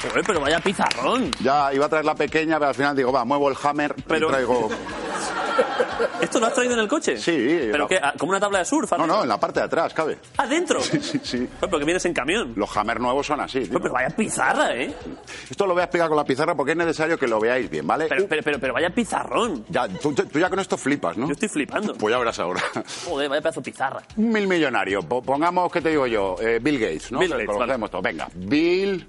joder, 0.00 0.24
pero 0.26 0.40
vaya 0.40 0.60
pizarrón. 0.60 1.30
Ya 1.40 1.72
iba 1.72 1.86
a 1.86 1.88
traer 1.88 2.04
la 2.04 2.14
pequeña, 2.14 2.58
pero 2.58 2.68
al 2.68 2.74
final 2.74 2.96
digo, 2.96 3.12
va, 3.12 3.24
muevo 3.24 3.48
el 3.50 3.56
hammer 3.62 3.94
Pero- 4.06 4.28
y 4.28 4.30
traigo... 4.30 4.68
¿Esto 6.20 6.40
lo 6.40 6.46
has 6.46 6.54
traído 6.54 6.74
en 6.74 6.80
el 6.80 6.88
coche? 6.88 7.16
Sí. 7.16 7.68
¿Pero 7.70 7.86
qué? 7.88 7.98
Ah, 8.02 8.14
¿Como 8.18 8.30
una 8.30 8.40
tabla 8.40 8.60
de 8.60 8.64
surf? 8.64 8.90
No, 8.92 9.06
no, 9.06 9.22
en 9.22 9.28
la 9.28 9.38
parte 9.38 9.60
de 9.60 9.66
atrás, 9.66 9.92
cabe. 9.92 10.18
¿Adentro? 10.36 10.80
Sí, 10.80 11.00
sí, 11.00 11.20
sí. 11.22 11.36
Joder, 11.38 11.48
pero 11.60 11.78
que 11.78 11.84
vienes 11.84 12.04
en 12.06 12.14
camión. 12.14 12.52
Los 12.56 12.76
hammer 12.76 13.00
nuevos 13.00 13.26
son 13.26 13.40
así. 13.40 13.60
tío. 13.60 13.68
Joder, 13.68 13.82
pero 13.82 13.94
vaya 13.94 14.10
pizarra, 14.10 14.74
¿eh? 14.76 14.94
Esto 15.50 15.66
lo 15.66 15.72
voy 15.74 15.80
a 15.80 15.84
explicar 15.84 16.08
con 16.08 16.16
la 16.16 16.24
pizarra 16.24 16.54
porque 16.54 16.72
es 16.72 16.78
necesario 16.78 17.18
que 17.18 17.26
lo 17.26 17.40
veáis 17.40 17.68
bien, 17.70 17.86
¿vale? 17.86 18.06
Pero, 18.08 18.26
pero, 18.28 18.42
pero, 18.42 18.58
pero 18.60 18.74
vaya 18.74 18.90
pizarrón. 18.90 19.64
ya, 19.68 19.88
tú, 19.88 20.12
tú 20.14 20.38
ya 20.38 20.48
con 20.50 20.58
esto 20.58 20.76
flipas, 20.76 21.16
¿no? 21.16 21.26
Yo 21.26 21.32
estoy 21.32 21.48
flipando. 21.48 21.94
Pues 21.94 22.12
ya 22.12 22.18
verás 22.18 22.38
ahora. 22.38 22.60
Joder, 23.08 23.28
vaya 23.28 23.40
pedazo 23.42 23.60
de 23.60 23.70
pizarra. 23.70 24.02
Un 24.16 24.30
mil 24.30 24.46
millonario. 24.46 25.02
Po- 25.02 25.22
Pongamos, 25.22 25.70
¿qué 25.72 25.80
te 25.80 25.90
digo 25.90 26.06
yo? 26.06 26.36
Eh, 26.40 26.58
Bill 26.62 26.78
Gates, 26.78 27.12
¿no? 27.12 27.18
Bill 27.18 27.30
Gates, 27.30 27.56
vale. 27.56 27.76
Venga, 28.02 28.28
Bill 28.34 29.06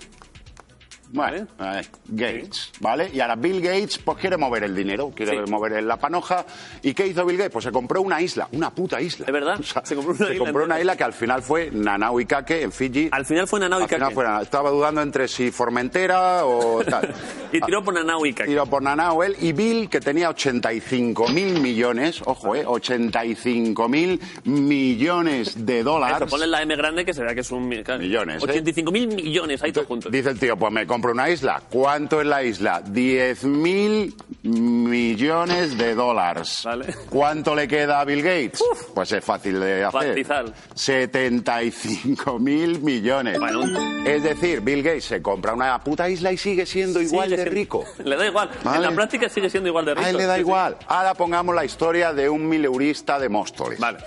Bueno, 1.13 1.47
eh, 1.59 1.81
Gates, 2.07 2.71
¿vale? 2.79 3.09
Y 3.13 3.19
ahora 3.19 3.35
Bill 3.35 3.61
Gates 3.61 3.99
pues 3.99 4.17
quiere 4.17 4.35
mover 4.35 4.63
el 4.63 4.75
dinero, 4.75 5.11
quiere 5.15 5.45
Sí. 5.45 5.51
mover 5.51 5.81
la 5.83 5.97
panoja. 5.97 6.45
¿Y 6.81 6.93
qué 6.93 7.05
hizo 7.07 7.23
Bill 7.25 7.37
Gates? 7.37 7.53
Pues 7.53 7.65
se 7.65 7.71
compró 7.71 8.01
una 8.01 8.19
isla, 8.19 8.47
una 8.51 8.71
puta 8.73 8.99
isla. 8.99 9.27
Es 9.27 9.31
verdad, 9.33 9.59
se 9.83 9.95
compró 9.95 10.13
una 10.13 10.25
se 10.25 10.33
isla 10.33 10.43
compró 10.45 10.65
una 10.65 10.79
isla 10.79 10.95
que 10.97 11.03
al 11.03 11.13
final 11.13 11.43
fue 11.43 11.69
Nanao 11.71 12.17
Kake 12.27 12.63
en 12.63 12.71
Fiji. 12.71 13.09
Al 13.11 13.25
final 13.25 13.47
fue 13.47 13.59
Nanao 13.59 13.81
Al 13.81 13.87
final 13.87 14.01
Kake. 14.01 14.13
fue 14.15 14.23
Nanao. 14.23 14.41
Estaba 14.41 14.69
dudando 14.71 15.01
entre 15.01 15.27
si 15.27 15.51
Formentera 15.51 16.45
o 16.45 16.83
tal. 16.89 17.13
Y 17.51 17.61
tiró 17.61 17.83
por 17.83 17.93
Nanao 17.93 18.25
y 18.25 18.33
Kake. 18.33 18.49
Tiró 18.49 18.65
por 18.65 18.81
Nanao 18.81 19.23
él 19.23 19.35
y 19.39 19.53
Bill, 19.53 19.89
que 19.89 19.99
tenía 19.99 20.29
85 20.29 21.27
mil 21.29 21.59
millones, 21.59 22.21
ojo, 22.25 22.55
eh, 22.55 22.63
85 22.65 23.87
mil 23.87 24.19
millones 24.45 25.65
de 25.65 25.83
dólares. 25.83 26.17
Eso, 26.17 26.27
ponle 26.27 26.47
la 26.47 26.61
M 26.61 26.75
grande 26.75 27.05
que 27.05 27.13
se 27.13 27.21
vea 27.23 27.33
que 27.35 27.41
es 27.41 27.51
un... 27.51 27.63
Millones, 27.67 28.41
¿eh? 28.41 28.45
85 28.49 28.91
mil 28.91 29.07
millones, 29.07 29.61
ahí 29.63 29.71
todos 29.71 29.87
juntos. 29.87 30.11
Dice 30.11 30.29
el 30.29 30.39
tío, 30.39 30.57
pues 30.57 30.71
me 30.71 30.85
compro 31.03 31.11
una 31.21 31.29
isla. 31.29 31.61
¿Cuánto 31.69 32.21
es 32.21 32.27
la 32.27 32.43
isla? 32.43 32.81
10 32.81 33.43
mil 33.43 34.15
millones 34.43 35.77
de 35.77 35.95
dólares. 35.95 36.61
Vale. 36.63 36.95
¿Cuánto 37.09 37.53
le 37.55 37.67
queda 37.67 37.99
a 37.99 38.05
Bill 38.05 38.21
Gates? 38.23 38.63
Pues 38.95 39.11
es 39.11 39.23
fácil 39.25 39.59
de 39.59 39.83
hacer. 39.83 40.07
Pastizal. 40.07 40.53
75 40.73 42.39
mil 42.39 42.79
millones. 42.81 43.37
Bueno. 43.37 43.63
Es 44.05 44.23
decir, 44.23 44.61
Bill 44.61 44.81
Gates 44.81 45.03
se 45.03 45.21
compra 45.21 45.53
una 45.53 45.77
puta 45.83 46.09
isla 46.09 46.31
y 46.31 46.37
sigue 46.37 46.65
siendo 46.65 47.01
igual 47.01 47.29
de 47.31 47.35
siendo- 47.35 47.53
rico. 47.53 47.83
Le 48.05 48.15
da 48.15 48.25
igual. 48.25 48.49
Vale. 48.63 48.77
En 48.77 48.83
la 48.83 48.91
práctica 48.91 49.27
sigue 49.27 49.49
siendo 49.49 49.67
igual 49.67 49.83
de 49.83 49.95
rico. 49.95 50.05
A 50.05 50.09
él 50.09 50.15
le 50.15 50.25
da 50.25 50.35
Sí, 50.35 50.39
sí. 50.39 50.47
igual. 50.47 50.77
Ahora 50.87 51.13
pongamos 51.15 51.53
la 51.53 51.65
historia 51.65 52.13
de 52.13 52.29
un 52.29 52.47
mileurista 52.47 53.19
de 53.19 53.27
Móstoles. 53.27 53.77
Vale. 53.77 53.97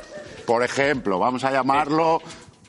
Por 0.47 0.63
ejemplo, 0.63 1.19
vamos 1.19 1.45
a 1.45 1.51
llamarlo 1.51 2.23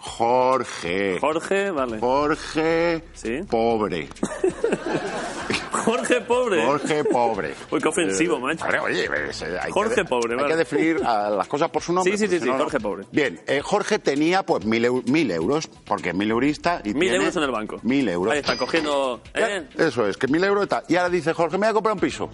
Jorge. 0.07 1.19
Jorge, 1.19 1.71
vale. 1.71 1.99
Jorge 1.99 3.03
Sí. 3.13 3.39
pobre. 3.49 4.07
Jorge 5.71 6.21
pobre. 6.21 6.65
Jorge 6.65 7.03
pobre. 7.03 7.53
Uy, 7.71 7.79
qué 7.81 7.87
ofensivo, 7.87 8.39
macho. 8.39 8.65
Oye, 8.83 9.07
pues, 9.07 9.41
eh, 9.41 9.57
hay 9.61 9.71
Jorge 9.71 9.95
que, 9.95 10.05
pobre, 10.05 10.33
Hay 10.33 10.37
vale. 10.41 10.49
que 10.49 10.55
definir 10.57 11.05
a 11.05 11.29
las 11.29 11.47
cosas 11.47 11.69
por 11.69 11.81
su 11.81 11.93
nombre. 11.93 12.17
Sí, 12.17 12.25
sí, 12.25 12.27
sí, 12.33 12.39
sí, 12.39 12.45
no, 12.45 12.53
no. 12.53 12.63
Jorge 12.63 12.79
pobre. 12.79 13.05
Bien, 13.11 13.39
eh, 13.47 13.61
Jorge 13.61 13.99
tenía 13.99 14.43
pues 14.43 14.65
mil, 14.65 14.87
mil 15.05 15.31
euros, 15.31 15.67
porque 15.85 16.09
es 16.09 16.15
mil 16.15 16.29
eurista 16.31 16.81
y 16.83 16.93
Mil 16.93 17.01
tiene 17.09 17.17
euros 17.17 17.35
en 17.35 17.43
el 17.43 17.51
banco. 17.51 17.79
Mil 17.83 18.07
euros. 18.09 18.33
Ahí 18.33 18.39
está, 18.39 18.57
cogiendo... 18.57 19.21
¿eh? 19.33 19.67
Eso 19.77 20.07
es, 20.07 20.17
que 20.17 20.27
mil 20.27 20.43
euros 20.43 20.67
tal. 20.67 20.83
Y 20.87 20.95
ahora 20.95 21.09
dice 21.09 21.33
Jorge, 21.33 21.57
me 21.57 21.67
voy 21.67 21.71
a 21.71 21.73
comprar 21.73 21.93
un 21.93 21.99
piso. 22.01 22.29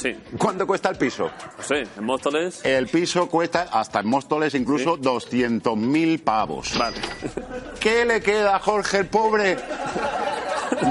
Sí. 0.00 0.16
¿Cuánto 0.38 0.66
cuesta 0.66 0.88
el 0.88 0.96
piso? 0.96 1.30
No 1.58 1.62
sé, 1.62 1.86
en 1.96 2.04
Móstoles... 2.04 2.64
El 2.64 2.88
piso 2.88 3.28
cuesta, 3.28 3.68
hasta 3.70 4.00
en 4.00 4.08
Móstoles, 4.08 4.54
incluso 4.54 4.96
200.000 4.96 6.24
pavos. 6.24 6.78
Vale. 6.78 6.96
¿Qué 7.78 8.06
le 8.06 8.22
queda 8.22 8.56
a 8.56 8.58
Jorge 8.60 8.98
el 8.98 9.06
pobre? 9.08 9.58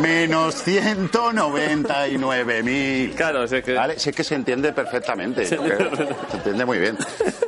Menos 0.02 0.66
199.000. 0.68 3.14
Claro, 3.16 3.48
si 3.48 3.56
es 3.58 3.64
que... 3.64 3.74
¿Vale? 3.74 4.00
Sí 4.00 4.12
que 4.12 4.24
se 4.24 4.36
entiende 4.36 4.72
perfectamente. 4.74 5.46
Se 5.46 5.56
entiende 5.56 6.66
muy 6.66 6.80
bien. 6.80 6.98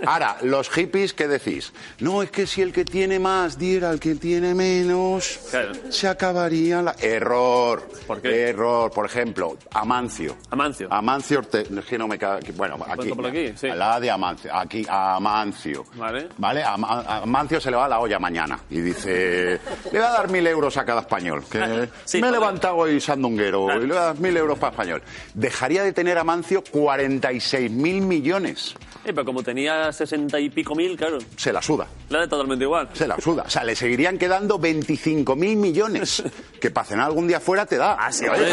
Ahora, 0.05 0.37
los 0.41 0.69
hippies, 0.69 1.13
¿qué 1.13 1.27
decís? 1.27 1.71
No, 1.99 2.23
es 2.23 2.31
que 2.31 2.47
si 2.47 2.61
el 2.61 2.71
que 2.73 2.83
tiene 2.85 3.19
más 3.19 3.57
diera 3.57 3.89
al 3.89 3.99
que 3.99 4.15
tiene 4.15 4.53
menos, 4.55 5.39
Claro. 5.51 5.71
se 5.89 6.07
acabaría 6.07 6.81
la... 6.81 6.95
Error. 6.99 7.87
¿Por 8.07 8.21
qué? 8.21 8.49
Error. 8.49 8.91
Por 8.91 9.05
ejemplo, 9.05 9.57
Amancio. 9.73 10.35
Amancio. 10.49 10.87
Amancio 10.91 11.41
Orte- 11.41 11.67
es 11.79 11.85
que 11.85 11.97
no 11.97 12.07
me 12.07 12.17
ca- 12.17 12.39
que- 12.39 12.51
Bueno, 12.53 12.77
aquí. 12.89 13.09
por 13.09 13.25
aquí? 13.27 13.53
Sí. 13.55 13.67
La 13.67 13.99
de 13.99 14.09
Amancio. 14.09 14.53
Aquí, 14.53 14.85
Amancio. 14.89 15.85
Vale. 15.95 16.29
Vale, 16.37 16.63
a, 16.63 16.73
a- 16.73 17.01
a 17.01 17.17
Amancio 17.23 17.59
se 17.61 17.69
le 17.71 17.77
va 17.77 17.87
la 17.87 17.99
olla 17.99 18.19
mañana 18.19 18.59
y 18.69 18.81
dice, 18.81 19.59
le 19.91 19.99
va 19.99 20.09
a 20.09 20.13
dar 20.13 20.29
mil 20.29 20.45
euros 20.47 20.75
a 20.77 20.85
cada 20.85 21.01
español. 21.01 21.43
Que 21.49 21.89
sí, 22.05 22.21
me 22.21 22.30
levantado 22.31 22.75
hoy 22.77 22.99
sandunguero 23.01 23.65
Claro. 23.65 23.83
y 23.83 23.87
le 23.87 23.93
dar 23.95 24.19
mil 24.19 24.35
euros 24.37 24.57
para 24.57 24.71
español. 24.71 25.01
Dejaría 25.33 25.83
de 25.83 25.93
tener 25.93 26.17
Amancio 26.17 26.63
46 26.71 27.69
mil 27.71 28.01
millones. 28.01 28.73
Eh, 29.03 29.13
pero 29.13 29.25
como 29.25 29.41
tenía 29.41 29.91
sesenta 29.91 30.39
y 30.39 30.49
pico 30.51 30.75
mil, 30.75 30.95
claro, 30.95 31.17
Se 31.35 31.51
la 31.51 31.59
suda. 31.61 31.87
le 32.09 32.19
da 32.19 32.27
totalmente 32.27 32.63
igual. 32.65 32.87
Se 32.93 33.07
la 33.07 33.19
suda. 33.19 33.43
O 33.47 33.49
sea, 33.49 33.63
le 33.63 33.75
seguirían 33.75 34.17
quedando 34.19 34.59
25 34.59 35.35
mil 35.35 35.55
millones. 35.57 36.23
Que 36.61 36.69
para 36.69 36.85
cenar 36.85 37.07
algún 37.07 37.27
día 37.27 37.39
fuera 37.39 37.65
te 37.65 37.75
da. 37.75 37.97
Ah, 37.99 38.11
sí, 38.11 38.23
Oye, 38.27 38.45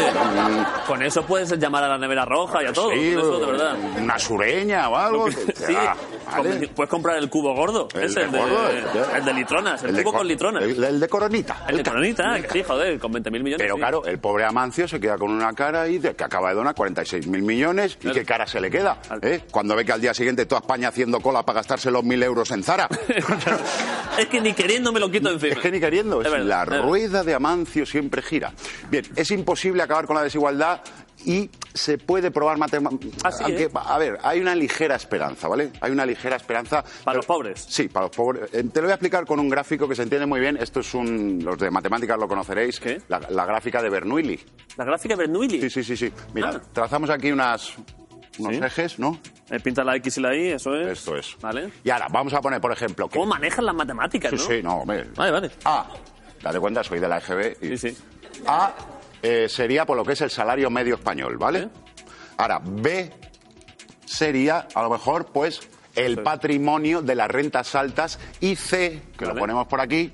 Con 0.87 1.03
eso 1.03 1.23
puedes 1.27 1.51
llamar 1.59 1.83
a 1.83 1.89
la 1.89 1.97
nevera 1.99 2.25
roja 2.25 2.63
y 2.63 2.65
a 2.65 2.73
todo. 2.73 2.89
sí, 2.89 3.09
eso, 3.09 3.39
de 3.39 3.45
verdad. 3.45 3.77
Una 4.01 4.17
sureña 4.17 4.89
o 4.89 4.95
algo. 4.95 5.25
te 5.29 5.55
Sí, 5.55 5.73
da, 5.73 5.95
¿vale? 6.35 6.67
puedes 6.69 6.89
comprar 6.89 7.17
el 7.17 7.29
cubo 7.29 7.53
gordo. 7.53 7.87
El 7.93 8.05
ese, 8.05 8.21
de 8.21 8.25
el 8.25 8.31
de, 8.31 8.39
gordo, 8.39 8.69
el 9.15 9.25
de 9.25 9.33
litronas, 9.35 9.83
el, 9.83 9.95
de 9.95 10.01
cubo 10.01 10.11
cor- 10.13 10.19
con 10.21 10.27
litronas. 10.27 10.63
El, 10.63 10.69
El, 10.71 10.83
el 10.85 10.99
de 10.99 11.07
coronita. 11.07 11.65
de 11.67 11.83
ca- 11.83 11.91
coronita, 11.91 12.23
sí, 12.51 12.63
joder, 12.63 12.97
con 12.97 13.13
20.000 13.13 13.43
millones. 13.43 13.67
Pero 13.69 13.75
sí. 13.75 13.81
claro, 13.81 14.05
el 14.05 14.19
pobre 14.19 14.45
Amancio 14.45 14.87
se 14.87 14.99
queda 14.99 15.17
con 15.17 15.31
una 15.31 15.53
cara 15.53 15.87
y 15.87 15.99
de 15.99 16.15
que 16.15 16.23
acaba 16.23 16.49
de 16.49 16.55
donar 16.55 16.73
46 16.73 17.27
mil 17.27 17.43
millones. 17.43 17.99
¿Y 18.01 18.11
qué 18.11 18.25
cara 18.25 18.47
se 18.47 18.59
le 18.59 18.71
queda? 18.71 18.99
¿eh? 19.21 19.43
Cuando 19.51 19.75
ve 19.75 19.85
que 19.85 19.91
al 19.91 20.01
día 20.01 20.13
siguiente 20.13 20.47
toda 20.47 20.61
España 20.61 20.87
haciendo 20.87 21.19
cola 21.19 21.43
para 21.43 21.57
gastarse 21.57 21.91
los 21.91 22.03
mil 22.03 22.21
euros 22.23 22.49
en 22.49 22.63
Zara. 22.63 22.89
es 24.17 24.25
que 24.27 24.41
ni 24.41 24.53
queriendo 24.53 24.91
me 24.91 24.99
lo 24.99 25.11
quito 25.11 25.29
encima. 25.29 25.53
Es 25.53 25.59
que 25.59 25.71
ni 25.71 25.79
queriendo. 25.79 26.21
Es 26.21 26.31
verdad, 26.31 26.67
la 26.67 26.81
rueda 26.81 27.23
de 27.23 27.35
Amancio 27.35 27.85
siempre 27.85 28.23
gira. 28.23 28.53
Bien, 28.89 29.05
es 29.15 29.29
imposible 29.29 29.83
acabar 29.83 30.07
con 30.07 30.15
la 30.15 30.23
desigualdad 30.23 30.81
y 31.25 31.49
se 31.73 31.97
puede 31.97 32.31
probar 32.31 32.57
matemáticamente. 32.57 33.17
Ah, 33.23 33.31
sí, 33.31 33.43
¿eh? 33.47 33.69
A 33.73 33.97
ver, 33.97 34.17
hay 34.23 34.39
una 34.39 34.55
ligera 34.55 34.95
esperanza, 34.95 35.47
¿vale? 35.47 35.71
Hay 35.81 35.91
una 35.91 36.05
ligera 36.05 36.35
esperanza. 36.35 36.83
Para 37.03 37.17
los 37.17 37.25
pobres. 37.25 37.65
Sí, 37.67 37.87
para 37.89 38.07
los 38.07 38.15
pobres. 38.15 38.49
Eh, 38.53 38.63
Te 38.63 38.79
lo 38.81 38.87
voy 38.87 38.91
a 38.91 38.95
explicar 38.95 39.25
con 39.25 39.39
un 39.39 39.49
gráfico 39.49 39.87
que 39.87 39.95
se 39.95 40.03
entiende 40.03 40.25
muy 40.25 40.39
bien. 40.39 40.57
Esto 40.57 40.79
es 40.79 40.93
un. 40.93 41.39
Los 41.43 41.57
de 41.57 41.69
matemáticas 41.71 42.17
lo 42.17 42.27
conoceréis. 42.27 42.79
¿Qué? 42.79 43.01
La, 43.07 43.19
la 43.29 43.45
gráfica 43.45 43.81
de 43.81 43.89
Bernoulli. 43.89 44.39
La 44.77 44.85
gráfica 44.85 45.15
de 45.15 45.23
Bernoulli. 45.23 45.61
Sí, 45.61 45.69
sí, 45.69 45.83
sí, 45.83 45.97
sí. 45.97 46.13
Mira, 46.33 46.51
Ah. 46.55 46.61
trazamos 46.73 47.09
aquí 47.09 47.31
unas, 47.31 47.73
unos 48.37 48.55
Sí. 48.55 48.61
ejes, 48.63 48.99
¿no? 48.99 49.19
Eh, 49.49 49.59
pinta 49.59 49.83
la 49.83 49.95
X 49.97 50.17
y 50.17 50.21
la 50.21 50.35
Y, 50.35 50.47
eso 50.49 50.75
es. 50.75 50.99
Esto 50.99 51.17
es. 51.17 51.35
Vale. 51.41 51.69
Y 51.83 51.89
ahora, 51.89 52.07
vamos 52.09 52.33
a 52.33 52.39
poner, 52.41 52.61
por 52.61 52.71
ejemplo, 52.71 53.07
que... 53.09 53.17
¿Cómo 53.19 53.31
manejan 53.31 53.65
las 53.65 53.75
matemáticas, 53.75 54.29
Sí, 54.31 54.37
no? 54.37 54.43
sí, 54.43 54.61
no, 54.63 54.75
hombre. 54.81 55.05
Vale, 55.15 55.31
vale. 55.31 55.51
A, 55.65 55.87
date 56.41 56.59
cuenta, 56.59 56.83
soy 56.83 56.99
de 56.99 57.07
la 57.07 57.17
EGB. 57.17 57.57
y- 57.61 57.77
Sí, 57.77 57.89
sí. 57.89 57.97
A 58.45 58.71
eh, 59.21 59.47
sería 59.49 59.85
por 59.85 59.97
lo 59.97 60.05
que 60.05 60.13
es 60.13 60.21
el 60.21 60.29
salario 60.29 60.69
medio 60.69 60.95
español, 60.95 61.37
¿vale? 61.37 61.59
¿Eh? 61.59 61.69
Ahora, 62.37 62.61
B 62.63 63.11
sería, 64.05 64.67
a 64.73 64.81
lo 64.83 64.89
mejor, 64.89 65.27
pues, 65.27 65.61
el 65.95 66.15
Sí. 66.15 66.21
patrimonio 66.21 67.01
de 67.01 67.15
las 67.15 67.27
rentas 67.29 67.75
altas 67.75 68.19
y 68.39 68.55
C, 68.55 69.01
que 69.17 69.25
lo 69.25 69.35
ponemos 69.35 69.67
por 69.67 69.81
aquí, 69.81 70.13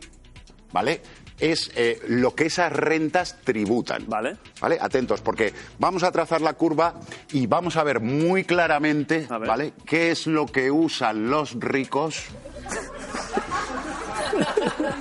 ¿vale? 0.72 1.02
Es 1.38 1.70
eh, 1.76 2.00
lo 2.08 2.34
que 2.34 2.46
esas 2.46 2.72
rentas 2.72 3.38
tributan. 3.44 4.06
Vale. 4.08 4.38
¿Vale? 4.62 4.78
Atentos, 4.80 5.22
porque 5.22 5.54
vamos 5.80 6.04
a 6.04 6.12
trazar 6.12 6.40
la 6.42 6.54
curva 6.54 6.96
y 7.34 7.46
vamos 7.46 7.76
a 7.76 7.84
ver 7.84 8.00
muy 8.00 8.46
claramente, 8.46 9.28
ver. 9.30 9.40
¿vale? 9.48 9.74
¿Qué 9.86 10.12
es 10.12 10.28
lo 10.28 10.46
que 10.46 10.72
usan 10.72 11.30
los 11.30 11.60
ricos? 11.60 12.24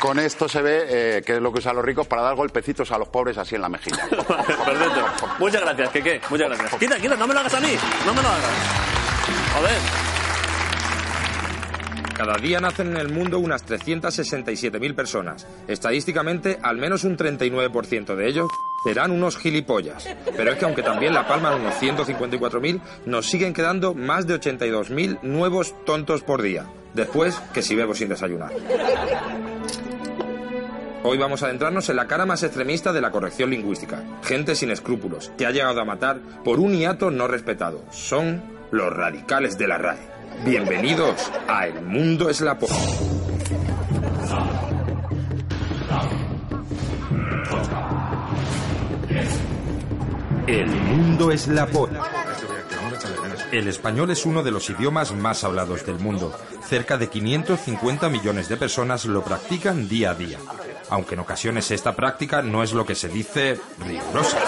Con 0.00 0.18
esto 0.20 0.48
se 0.48 0.62
ve 0.62 0.86
eh, 0.88 1.22
qué 1.26 1.36
es 1.36 1.42
lo 1.42 1.52
que 1.52 1.58
usan 1.58 1.74
los 1.74 1.84
ricos 1.84 2.06
para 2.06 2.22
dar 2.22 2.36
golpecitos 2.36 2.92
a 2.92 2.98
los 2.98 3.08
pobres 3.08 3.36
así 3.36 3.56
en 3.56 3.62
la 3.62 3.68
mejilla. 3.68 4.06
Perfecto. 4.08 5.06
Muchas 5.38 5.60
gracias, 5.62 5.90
que 5.90 6.02
qué, 6.02 6.20
muchas 6.30 6.48
gracias. 6.48 6.74
Quita, 6.76 6.96
quita, 7.00 7.16
no 7.16 7.26
me 7.26 7.34
lo 7.34 7.40
hagas 7.40 7.54
a 7.54 7.60
mí, 7.60 7.76
no 8.06 8.14
me 8.14 8.22
lo 8.22 8.28
hagas. 8.28 8.50
Joder. 9.56 10.08
Cada 12.18 12.36
día 12.36 12.60
nacen 12.60 12.88
en 12.88 12.96
el 12.96 13.12
mundo 13.12 13.38
unas 13.38 13.64
367.000 13.64 14.94
personas. 14.94 15.46
Estadísticamente, 15.68 16.58
al 16.62 16.76
menos 16.76 17.04
un 17.04 17.16
39% 17.16 18.16
de 18.16 18.28
ellos 18.28 18.48
serán 18.82 19.12
unos 19.12 19.36
gilipollas. 19.36 20.08
Pero 20.36 20.50
es 20.50 20.58
que 20.58 20.64
aunque 20.64 20.82
también 20.82 21.14
la 21.14 21.28
palma 21.28 21.50
de 21.50 21.60
unos 21.60 21.74
154.000, 21.74 22.80
nos 23.06 23.26
siguen 23.26 23.52
quedando 23.52 23.94
más 23.94 24.26
de 24.26 24.34
82.000 24.34 25.22
nuevos 25.22 25.74
tontos 25.84 26.22
por 26.22 26.42
día. 26.42 26.66
Después, 26.92 27.40
que 27.54 27.62
si 27.62 27.76
bebo 27.76 27.94
sin 27.94 28.08
desayunar. 28.08 28.50
Hoy 31.04 31.16
vamos 31.16 31.42
a 31.42 31.46
adentrarnos 31.46 31.88
en 31.88 31.96
la 31.96 32.08
cara 32.08 32.26
más 32.26 32.42
extremista 32.42 32.92
de 32.92 33.00
la 33.00 33.12
corrección 33.12 33.50
lingüística. 33.50 34.02
Gente 34.24 34.56
sin 34.56 34.70
escrúpulos, 34.70 35.30
que 35.38 35.46
ha 35.46 35.52
llegado 35.52 35.80
a 35.80 35.84
matar 35.84 36.18
por 36.44 36.58
un 36.58 36.72
hiato 36.72 37.10
no 37.10 37.28
respetado. 37.28 37.84
Son 37.90 38.42
los 38.72 38.92
radicales 38.92 39.56
de 39.56 39.68
la 39.68 39.78
RAE. 39.78 39.98
Bienvenidos 40.44 41.30
a 41.46 41.66
El 41.66 41.82
Mundo 41.82 42.28
es 42.28 42.40
la 42.40 42.58
Po. 42.58 42.66
El 50.48 50.66
mundo 50.66 51.30
es 51.30 51.46
la 51.46 51.66
polla. 51.66 52.02
El 53.52 53.68
español 53.68 54.10
es 54.10 54.26
uno 54.26 54.42
de 54.42 54.50
los 54.50 54.68
idiomas 54.70 55.14
más 55.14 55.44
hablados 55.44 55.86
del 55.86 55.98
mundo. 55.98 56.32
Cerca 56.66 56.98
de 56.98 57.08
550 57.08 58.08
millones 58.08 58.48
de 58.48 58.56
personas 58.56 59.04
lo 59.04 59.22
practican 59.22 59.88
día 59.88 60.10
a 60.10 60.14
día. 60.14 60.38
Aunque 60.90 61.14
en 61.14 61.20
ocasiones 61.20 61.70
esta 61.70 61.94
práctica 61.94 62.42
no 62.42 62.62
es 62.62 62.72
lo 62.72 62.84
que 62.86 62.94
se 62.94 63.08
dice 63.08 63.60
rigurosa. 63.78 64.38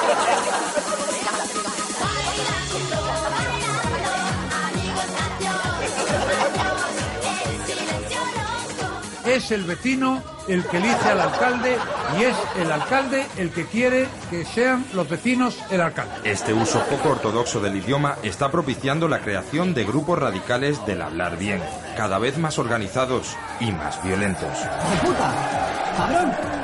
Es 9.40 9.50
el 9.52 9.64
vecino 9.64 10.22
el 10.48 10.64
que 10.66 10.76
elige 10.76 11.08
al 11.08 11.20
alcalde 11.20 11.78
y 12.18 12.24
es 12.24 12.36
el 12.58 12.70
alcalde 12.70 13.26
el 13.38 13.50
que 13.50 13.64
quiere 13.64 14.06
que 14.28 14.44
sean 14.44 14.84
los 14.92 15.08
vecinos 15.08 15.58
el 15.70 15.80
alcalde. 15.80 16.12
Este 16.24 16.52
uso 16.52 16.78
poco 16.90 17.10
ortodoxo 17.10 17.58
del 17.60 17.76
idioma 17.76 18.16
está 18.22 18.50
propiciando 18.50 19.08
la 19.08 19.20
creación 19.20 19.72
de 19.72 19.84
grupos 19.84 20.18
radicales 20.18 20.84
del 20.84 21.00
hablar 21.00 21.38
bien, 21.38 21.62
cada 21.96 22.18
vez 22.18 22.36
más 22.36 22.58
organizados 22.58 23.34
y 23.60 23.72
más 23.72 24.02
violentos. 24.02 24.50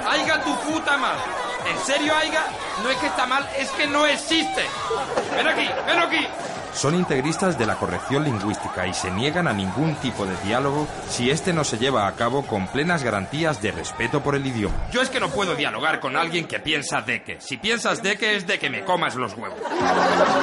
¡Aiga 0.06 0.42
tu 0.44 0.54
puta 0.60 0.98
madre! 0.98 1.22
¿En 1.70 1.78
serio, 1.78 2.12
Aiga? 2.14 2.44
No 2.82 2.90
es 2.90 2.96
que 2.98 3.06
está 3.06 3.26
mal, 3.26 3.48
es 3.58 3.70
que 3.70 3.86
no 3.86 4.06
existe. 4.06 4.64
Ven 5.34 5.48
aquí, 5.48 5.66
ven 5.86 5.98
aquí. 5.98 6.26
Son 6.76 6.94
integristas 6.94 7.58
de 7.58 7.64
la 7.64 7.76
corrección 7.76 8.24
lingüística 8.24 8.86
y 8.86 8.92
se 8.92 9.10
niegan 9.10 9.48
a 9.48 9.54
ningún 9.54 9.94
tipo 9.94 10.26
de 10.26 10.36
diálogo 10.44 10.86
si 11.08 11.30
este 11.30 11.54
no 11.54 11.64
se 11.64 11.78
lleva 11.78 12.06
a 12.06 12.12
cabo 12.12 12.46
con 12.46 12.66
plenas 12.66 13.02
garantías 13.02 13.62
de 13.62 13.72
respeto 13.72 14.22
por 14.22 14.34
el 14.34 14.46
idioma. 14.46 14.76
Yo 14.92 15.00
es 15.00 15.08
que 15.08 15.18
no 15.18 15.30
puedo 15.30 15.54
dialogar 15.54 16.00
con 16.00 16.18
alguien 16.18 16.46
que 16.46 16.60
piensa 16.60 17.00
de 17.00 17.22
que. 17.22 17.40
Si 17.40 17.56
piensas 17.56 18.02
de 18.02 18.18
que 18.18 18.36
es 18.36 18.46
de 18.46 18.58
que 18.58 18.68
me 18.68 18.84
comas 18.84 19.14
los 19.14 19.32
huevos. 19.38 19.58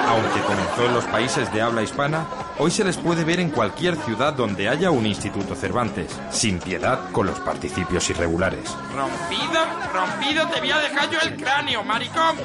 Aunque 0.07 0.41
comenzó 0.41 0.85
en 0.87 0.93
los 0.95 1.05
países 1.05 1.53
de 1.53 1.61
habla 1.61 1.83
hispana, 1.83 2.25
hoy 2.57 2.71
se 2.71 2.83
les 2.83 2.97
puede 2.97 3.23
ver 3.23 3.39
en 3.39 3.51
cualquier 3.51 3.95
ciudad 3.97 4.33
donde 4.33 4.69
haya 4.69 4.89
un 4.89 5.05
Instituto 5.05 5.53
Cervantes, 5.53 6.19
sin 6.31 6.57
piedad 6.57 7.11
con 7.11 7.27
los 7.27 7.39
participios 7.41 8.09
irregulares. 8.09 8.75
Rompido, 8.95 9.65
rompido, 9.93 10.47
te 10.47 10.59
voy 10.61 10.71
a 10.71 10.79
dejar 10.79 11.11
yo 11.11 11.19
el 11.19 11.37
cráneo, 11.37 11.83
maricón. 11.83 12.37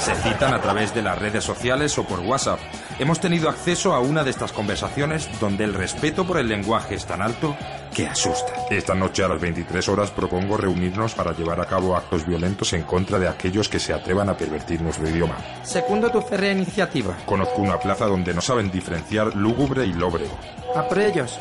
Se 0.00 0.14
citan 0.14 0.54
a 0.54 0.60
través 0.62 0.94
de 0.94 1.02
las 1.02 1.18
redes 1.18 1.44
sociales 1.44 1.98
o 1.98 2.04
por 2.04 2.20
WhatsApp. 2.20 2.58
Hemos 2.98 3.20
tenido 3.20 3.48
acceso 3.48 3.94
a 3.94 4.00
una 4.00 4.24
de 4.24 4.30
estas 4.30 4.52
conversaciones 4.52 5.28
donde 5.40 5.64
el 5.64 5.74
respeto 5.74 6.26
por 6.26 6.38
el 6.38 6.48
lenguaje 6.48 6.94
es 6.94 7.06
tan 7.06 7.22
alto 7.22 7.56
que 7.94 8.06
asusta. 8.06 8.52
Esta 8.70 8.94
noche 8.94 9.24
a 9.24 9.28
las 9.28 9.40
23 9.40 9.88
horas 9.88 10.10
propongo 10.10 10.56
reunirnos 10.56 11.14
para 11.14 11.32
llevar 11.32 11.60
a 11.60 11.66
cabo 11.66 11.96
actos 11.96 12.26
violentos 12.26 12.72
en 12.72 12.82
contra 12.82 13.18
de 13.18 13.28
aquellos 13.28 13.68
que 13.68 13.78
se 13.78 13.92
atrevan 13.92 14.28
a 14.28 14.36
pervertir 14.36 14.80
nuestro 14.80 15.08
idioma. 15.08 15.36
Segundo 15.62 16.10
tu 16.10 16.20
férrea 16.20 16.52
iniciativa. 16.52 17.16
Conozco 17.26 17.62
una 17.62 17.78
plaza 17.78 18.06
donde 18.06 18.34
no 18.34 18.40
saben 18.40 18.70
diferenciar 18.70 19.34
lúgubre 19.34 19.84
y 19.84 19.92
lóbrego. 19.92 20.38
A 20.74 20.88
por 20.88 20.98
ellos. 20.98 21.38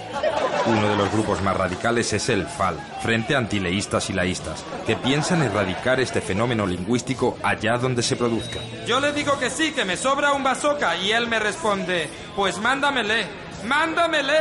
Uno 0.67 0.89
de 0.89 0.97
los 0.97 1.09
grupos 1.13 1.41
más 1.41 1.55
radicales 1.55 2.11
es 2.11 2.27
el 2.27 2.45
FAL, 2.45 2.77
Frente 3.01 3.37
Antileístas 3.37 4.09
y 4.09 4.13
Laístas, 4.13 4.65
que 4.85 4.97
piensan 4.97 5.41
erradicar 5.41 6.01
este 6.01 6.19
fenómeno 6.19 6.67
lingüístico 6.67 7.37
allá 7.41 7.77
donde 7.77 8.03
se 8.03 8.17
produzca. 8.17 8.59
Yo 8.85 8.99
le 8.99 9.13
digo 9.13 9.39
que 9.39 9.49
sí, 9.49 9.71
que 9.71 9.85
me 9.85 9.95
sobra 9.95 10.33
un 10.33 10.43
bazooka 10.43 10.97
y 10.97 11.11
él 11.11 11.27
me 11.27 11.39
responde, 11.39 12.09
pues 12.35 12.59
mándamele, 12.59 13.25
mándamele 13.63 14.39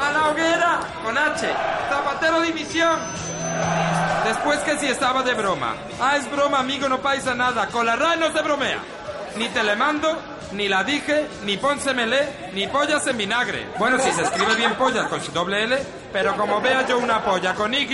a 0.00 0.12
la 0.12 0.28
hoguera 0.30 0.80
con 1.04 1.18
H, 1.18 1.46
Zapatero 1.90 2.40
División. 2.40 2.98
Después 4.24 4.58
que 4.60 4.78
si 4.78 4.86
estaba 4.86 5.22
de 5.22 5.34
broma. 5.34 5.74
Ah, 6.00 6.16
es 6.16 6.30
broma, 6.30 6.60
amigo, 6.60 6.88
no 6.88 7.00
paisa 7.00 7.34
nada. 7.34 7.66
Con 7.68 7.84
la 7.84 7.96
RAE 7.96 8.16
no 8.16 8.32
se 8.32 8.42
bromea. 8.42 8.78
Ni 9.38 9.48
te 9.48 9.62
le 9.62 9.76
mando, 9.76 10.16
ni 10.52 10.66
la 10.66 10.82
dije, 10.82 11.26
ni 11.44 11.58
pónsemele, 11.58 12.50
ni 12.54 12.66
pollas 12.68 13.06
en 13.06 13.18
vinagre. 13.18 13.66
Bueno, 13.78 13.98
si 13.98 14.10
se 14.12 14.22
escribe 14.22 14.54
bien 14.54 14.74
pollas 14.76 15.08
con 15.08 15.20
su 15.20 15.30
doble 15.30 15.64
L, 15.64 15.76
pero 16.12 16.34
como 16.36 16.60
vea 16.60 16.86
yo 16.86 16.98
una 16.98 17.22
polla 17.22 17.54
con 17.54 17.74
Y, 17.74 17.86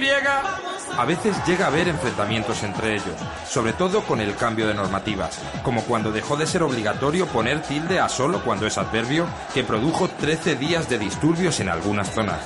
A 0.96 1.04
veces 1.04 1.36
llega 1.44 1.64
a 1.64 1.68
haber 1.68 1.88
enfrentamientos 1.88 2.62
entre 2.62 2.94
ellos, 2.94 3.16
sobre 3.48 3.72
todo 3.72 4.02
con 4.02 4.20
el 4.20 4.36
cambio 4.36 4.68
de 4.68 4.74
normativas, 4.74 5.40
como 5.64 5.82
cuando 5.82 6.12
dejó 6.12 6.36
de 6.36 6.46
ser 6.46 6.62
obligatorio 6.62 7.26
poner 7.26 7.60
tilde 7.62 7.98
a 7.98 8.08
solo 8.08 8.44
cuando 8.44 8.66
es 8.66 8.78
adverbio, 8.78 9.26
que 9.52 9.64
produjo 9.64 10.08
13 10.08 10.54
días 10.56 10.88
de 10.88 10.98
disturbios 10.98 11.58
en 11.58 11.70
algunas 11.70 12.08
zonas. 12.14 12.40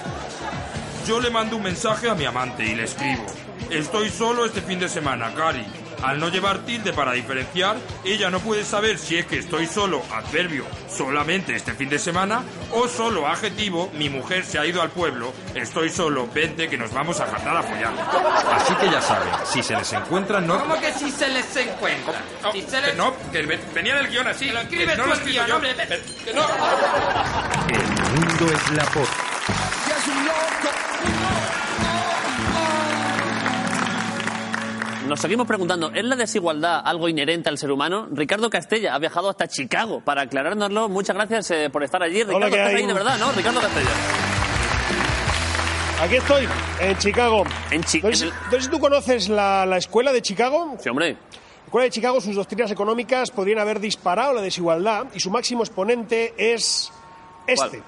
Yo 1.07 1.21
le 1.21 1.31
mando 1.31 1.57
un 1.57 1.63
mensaje 1.65 2.09
a 2.09 2.15
mi 2.15 2.25
amante 2.25 2.65
y 2.65 2.75
le 2.75 2.85
escribo. 2.85 3.27
Estoy 3.71 4.09
solo 4.11 4.47
este 4.47 4.63
fin 4.63 4.81
de 4.81 4.89
semana, 4.89 5.33
Cari. 5.35 5.86
Al 6.03 6.21
no 6.21 6.29
llevar 6.29 6.59
tilde 6.61 6.93
para 6.93 7.13
diferenciar, 7.13 7.77
ella 8.05 8.31
no 8.31 8.41
puede 8.41 8.65
saber 8.65 8.99
si 8.99 9.17
es 9.17 9.27
que 9.27 9.39
estoy 9.39 9.67
solo, 9.67 10.03
adverbio, 10.13 10.65
solamente 10.89 11.57
este 11.57 11.73
fin 11.75 11.89
de 11.89 11.99
semana, 11.99 12.43
o 12.73 12.87
solo 12.87 13.27
adjetivo, 13.27 13.91
mi 13.95 14.09
mujer 14.11 14.45
se 14.45 14.59
ha 14.59 14.67
ido 14.67 14.83
al 14.83 14.91
pueblo, 14.91 15.33
estoy 15.55 15.89
solo, 15.91 16.29
vente 16.33 16.69
que 16.69 16.77
nos 16.77 16.93
vamos 16.93 17.19
a 17.21 17.27
jartar 17.27 17.57
a 17.57 17.63
follar. 17.63 17.93
Así 18.53 18.75
que 18.75 18.91
ya 18.91 19.01
saben, 19.01 19.29
si 19.51 19.63
se 19.63 19.75
les 19.77 19.93
encuentra 19.95 20.41
no... 20.41 20.59
¿Cómo 20.61 20.79
que 20.79 20.93
si 20.93 21.11
se 21.11 21.29
les 21.29 21.57
encuentra? 21.57 22.23
Si 22.53 22.63
se 22.63 22.81
les... 22.81 22.95
No, 22.97 23.15
que 23.33 23.43
ve- 23.43 23.61
venía 23.75 23.97
del 23.97 24.09
guion 24.09 24.27
así. 24.29 24.51
lo 24.51 24.61
escribes 24.61 24.99
no 24.99 25.07
lo 25.07 25.15
he 25.15 25.17
escrito 25.17 25.47
yo. 25.47 25.61
Que 25.61 26.33
no. 26.35 26.47
El 27.69 28.21
mundo 28.21 28.53
es 28.55 28.71
la 28.77 28.85
voz. 28.95 29.09
Nos 35.09 35.21
seguimos 35.21 35.47
preguntando, 35.47 35.93
¿es 35.95 36.05
la 36.05 36.17
desigualdad 36.17 36.81
algo 36.85 37.09
inherente 37.09 37.49
al 37.49 37.59
ser 37.59 37.71
humano? 37.71 38.09
Ricardo 38.11 38.51
Castella 38.51 38.95
ha 38.95 38.99
viajado 38.99 39.31
hasta 39.31 39.47
Chicago 39.47 40.01
para 40.05 40.23
aclarárnoslo. 40.23 40.89
Muchas 40.89 41.15
gracias 41.15 41.51
eh, 41.53 41.71
por 41.71 41.85
estar 41.85 42.03
allí. 42.03 42.25
Ricardo, 42.25 42.57
ahí 42.65 42.85
de 42.87 42.93
verdad, 42.93 43.17
¿no? 43.19 43.31
Ricardo 43.33 43.61
Castella. 43.61 43.91
Aquí 46.03 46.17
estoy, 46.17 46.49
en 46.81 46.99
Chicago. 46.99 47.45
En 47.71 47.83
Chi- 47.85 48.03
No 48.03 48.13
sé, 48.13 48.25
en 48.25 48.31
el- 48.31 48.35
no 48.47 48.51
sé 48.51 48.61
si 48.63 48.69
tú 48.69 48.81
conoces 48.81 49.29
la, 49.29 49.65
la 49.65 49.77
escuela 49.77 50.13
de 50.13 50.23
Chicago. 50.23 50.77
Sí, 50.83 50.89
hombre. 50.89 51.13
La 51.13 51.65
escuela 51.67 51.85
de 51.85 51.91
Chicago, 51.91 52.21
sus 52.21 52.35
doctrinas 52.35 52.71
económicas 52.73 53.31
podrían 53.31 53.61
haber 53.61 53.79
disparado 53.81 54.33
la 54.35 54.43
desigualdad 54.43 55.07
y 55.15 55.21
su 55.21 55.31
máximo 55.31 55.63
exponente 55.63 56.35
es 56.37 56.93
este. 57.47 57.81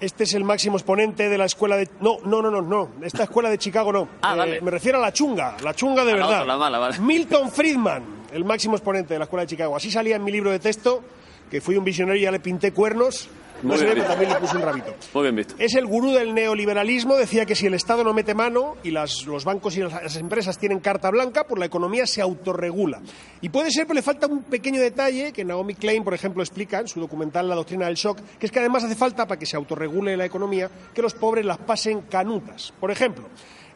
Este 0.00 0.24
es 0.24 0.32
el 0.34 0.44
máximo 0.44 0.76
exponente 0.78 1.28
de 1.28 1.36
la 1.36 1.44
escuela 1.44 1.76
de... 1.76 1.88
No, 2.00 2.18
no, 2.24 2.40
no, 2.40 2.50
no, 2.50 2.62
no. 2.62 2.88
Esta 3.02 3.24
escuela 3.24 3.50
de 3.50 3.58
Chicago 3.58 3.92
no. 3.92 4.08
Ah, 4.22 4.32
Eh, 4.34 4.38
vale. 4.38 4.60
Me 4.62 4.70
refiero 4.70 4.96
a 4.98 5.00
la 5.02 5.12
chunga, 5.12 5.56
la 5.62 5.74
chunga 5.74 6.04
de 6.04 6.12
A 6.12 6.16
la 6.16 6.22
verdad. 6.26 6.40
otra, 6.42 6.52
la 6.54 6.56
mala, 6.58 6.78
vale. 6.78 6.98
Milton 7.00 7.50
Friedman, 7.50 8.02
el 8.32 8.44
máximo 8.44 8.76
exponente 8.76 9.12
de 9.14 9.18
la 9.18 9.24
escuela 9.24 9.42
de 9.42 9.48
Chicago. 9.48 9.76
Así 9.76 9.90
salía 9.90 10.16
en 10.16 10.24
mi 10.24 10.32
libro 10.32 10.50
de 10.50 10.58
texto, 10.58 11.02
que 11.50 11.60
fui 11.60 11.76
un 11.76 11.84
visionario 11.84 12.18
y 12.20 12.24
ya 12.24 12.30
le 12.30 12.40
pinté 12.40 12.72
cuernos. 12.72 13.28
No 13.62 13.68
Muy 13.70 13.78
se 13.78 13.84
ve, 13.86 14.00
también 14.02 14.30
le 14.30 14.36
un 14.38 14.62
rabito. 14.62 14.94
Muy 15.12 15.22
bien 15.24 15.36
visto. 15.36 15.54
Es 15.58 15.74
el 15.74 15.86
gurú 15.86 16.12
del 16.12 16.32
neoliberalismo, 16.34 17.16
decía 17.16 17.44
que 17.46 17.54
si 17.54 17.66
el 17.66 17.74
Estado 17.74 18.02
no 18.04 18.12
mete 18.14 18.34
mano 18.34 18.76
y 18.82 18.90
las- 18.90 19.26
los 19.26 19.44
bancos 19.44 19.76
y 19.76 19.80
las, 19.80 19.92
las 20.02 20.16
empresas 20.16 20.56
tienen 20.58 20.80
carta 20.80 21.10
blanca, 21.10 21.44
pues 21.46 21.58
la 21.58 21.66
economía 21.66 22.06
se 22.06 22.22
autorregula. 22.22 23.00
Y 23.40 23.48
puede 23.50 23.70
ser, 23.70 23.86
pero 23.86 23.94
le 23.96 24.02
falta 24.02 24.26
un 24.26 24.42
pequeño 24.44 24.80
detalle 24.80 25.32
que 25.32 25.44
Naomi 25.44 25.74
Klein, 25.74 26.02
por 26.04 26.14
ejemplo, 26.14 26.42
explica 26.42 26.78
en 26.80 26.88
su 26.88 27.00
documental 27.00 27.48
La 27.48 27.54
doctrina 27.54 27.86
del 27.86 27.96
shock, 27.96 28.18
que 28.38 28.46
es 28.46 28.52
que 28.52 28.60
además 28.60 28.84
hace 28.84 28.96
falta, 28.96 29.26
para 29.26 29.38
que 29.38 29.46
se 29.46 29.56
autorregule 29.56 30.16
la 30.16 30.24
economía, 30.24 30.70
que 30.94 31.02
los 31.02 31.14
pobres 31.14 31.44
las 31.44 31.58
pasen 31.58 32.02
canutas. 32.02 32.72
Por 32.80 32.90
ejemplo, 32.90 33.24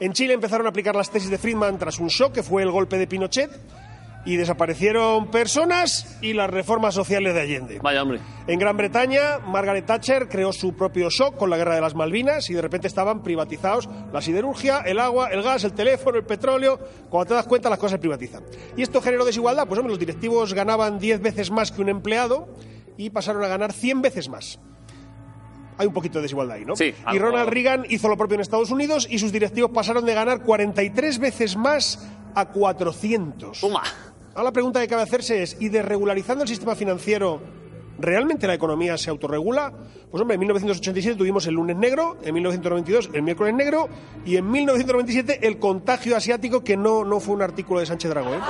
en 0.00 0.12
Chile 0.12 0.34
empezaron 0.34 0.66
a 0.66 0.70
aplicar 0.70 0.96
las 0.96 1.10
tesis 1.10 1.30
de 1.30 1.38
Friedman 1.38 1.78
tras 1.78 1.98
un 1.98 2.08
shock, 2.08 2.32
que 2.32 2.42
fue 2.42 2.62
el 2.62 2.70
golpe 2.70 2.96
de 2.98 3.06
Pinochet, 3.06 3.50
y 4.24 4.36
desaparecieron 4.36 5.30
personas 5.30 6.18
y 6.20 6.32
las 6.32 6.48
reformas 6.50 6.94
sociales 6.94 7.34
de 7.34 7.40
Allende. 7.40 7.78
Vaya, 7.82 8.02
hombre. 8.02 8.20
En 8.46 8.58
Gran 8.58 8.76
Bretaña, 8.76 9.38
Margaret 9.46 9.86
Thatcher 9.86 10.28
creó 10.28 10.52
su 10.52 10.74
propio 10.74 11.10
shock 11.10 11.36
con 11.36 11.50
la 11.50 11.56
guerra 11.56 11.74
de 11.74 11.80
las 11.80 11.94
Malvinas 11.94 12.48
y 12.50 12.54
de 12.54 12.62
repente 12.62 12.86
estaban 12.86 13.22
privatizados 13.22 13.88
la 14.12 14.20
siderurgia, 14.20 14.78
el 14.80 14.98
agua, 14.98 15.28
el 15.30 15.42
gas, 15.42 15.64
el 15.64 15.72
teléfono, 15.72 16.16
el 16.16 16.24
petróleo. 16.24 16.78
Cuando 17.10 17.28
te 17.28 17.34
das 17.34 17.46
cuenta, 17.46 17.68
las 17.68 17.78
cosas 17.78 17.92
se 17.92 17.98
privatizan. 17.98 18.42
¿Y 18.76 18.82
esto 18.82 19.00
generó 19.00 19.24
desigualdad? 19.24 19.66
Pues 19.66 19.78
hombre, 19.78 19.92
los 19.92 20.00
directivos 20.00 20.54
ganaban 20.54 20.98
10 20.98 21.20
veces 21.20 21.50
más 21.50 21.70
que 21.70 21.82
un 21.82 21.88
empleado 21.88 22.48
y 22.96 23.10
pasaron 23.10 23.44
a 23.44 23.48
ganar 23.48 23.72
100 23.72 24.02
veces 24.02 24.28
más. 24.28 24.58
Hay 25.76 25.86
un 25.88 25.92
poquito 25.92 26.18
de 26.18 26.22
desigualdad 26.22 26.56
ahí, 26.56 26.64
¿no? 26.64 26.76
Sí, 26.76 26.94
y 27.12 27.18
Ronald 27.18 27.50
Reagan 27.50 27.84
hizo 27.88 28.08
lo 28.08 28.16
propio 28.16 28.36
en 28.36 28.42
Estados 28.42 28.70
Unidos 28.70 29.08
y 29.10 29.18
sus 29.18 29.32
directivos 29.32 29.72
pasaron 29.72 30.04
de 30.06 30.14
ganar 30.14 30.42
43 30.42 31.18
veces 31.18 31.56
más 31.56 32.08
a 32.34 32.46
400. 32.46 33.60
Toma. 33.60 33.82
Ahora 34.34 34.44
la 34.44 34.52
pregunta 34.52 34.80
que 34.80 34.88
cabe 34.88 35.02
hacerse 35.02 35.44
es, 35.44 35.56
¿y 35.60 35.68
desregularizando 35.68 36.42
el 36.42 36.48
sistema 36.48 36.74
financiero, 36.74 37.40
realmente 38.00 38.48
la 38.48 38.54
economía 38.54 38.98
se 38.98 39.08
autorregula? 39.08 39.72
Pues 40.10 40.20
hombre, 40.20 40.34
en 40.34 40.40
1987 40.40 41.16
tuvimos 41.16 41.46
el 41.46 41.54
lunes 41.54 41.76
negro, 41.76 42.16
en 42.20 42.34
1992 42.34 43.10
el 43.12 43.22
miércoles 43.22 43.54
negro 43.54 43.88
y 44.24 44.36
en 44.36 44.50
1997 44.50 45.46
el 45.46 45.60
contagio 45.60 46.16
asiático, 46.16 46.64
que 46.64 46.76
no, 46.76 47.04
no 47.04 47.20
fue 47.20 47.36
un 47.36 47.42
artículo 47.42 47.78
de 47.78 47.86
Sánchez 47.86 48.10
Dragó. 48.10 48.34
¿eh? 48.34 48.40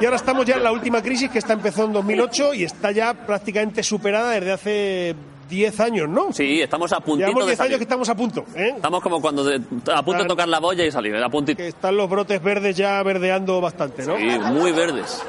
y 0.00 0.04
ahora 0.06 0.16
estamos 0.16 0.46
ya 0.46 0.56
en 0.56 0.64
la 0.64 0.72
última 0.72 1.02
crisis 1.02 1.28
que 1.28 1.38
está 1.38 1.52
empezó 1.52 1.84
en 1.84 1.92
2008 1.92 2.54
y 2.54 2.64
está 2.64 2.92
ya 2.92 3.12
prácticamente 3.12 3.82
superada 3.82 4.30
desde 4.30 4.52
hace 4.52 5.16
10 5.50 5.80
años, 5.80 6.08
¿no? 6.08 6.32
Sí, 6.32 6.62
estamos 6.62 6.90
a 6.92 7.00
puntito 7.00 7.26
Llevamos 7.28 7.44
de 7.46 7.50
10 7.52 7.60
años 7.60 7.76
que 7.76 7.82
estamos 7.82 8.08
a 8.08 8.14
punto, 8.14 8.44
¿eh? 8.54 8.72
Estamos 8.76 9.02
como 9.02 9.20
cuando 9.20 9.44
de- 9.44 9.60
a 9.92 10.02
punto 10.02 10.22
de 10.22 10.28
tocar 10.28 10.48
la 10.48 10.60
boya 10.60 10.86
y 10.86 10.90
salir, 10.90 11.14
a 11.16 11.28
puntito. 11.28 11.58
Que 11.58 11.68
están 11.68 11.96
los 11.96 12.08
brotes 12.08 12.42
verdes 12.42 12.74
ya 12.76 13.02
verdeando 13.02 13.60
bastante, 13.60 14.06
¿no? 14.06 14.16
Sí, 14.16 14.24
muy 14.52 14.72
verdes. 14.72 15.22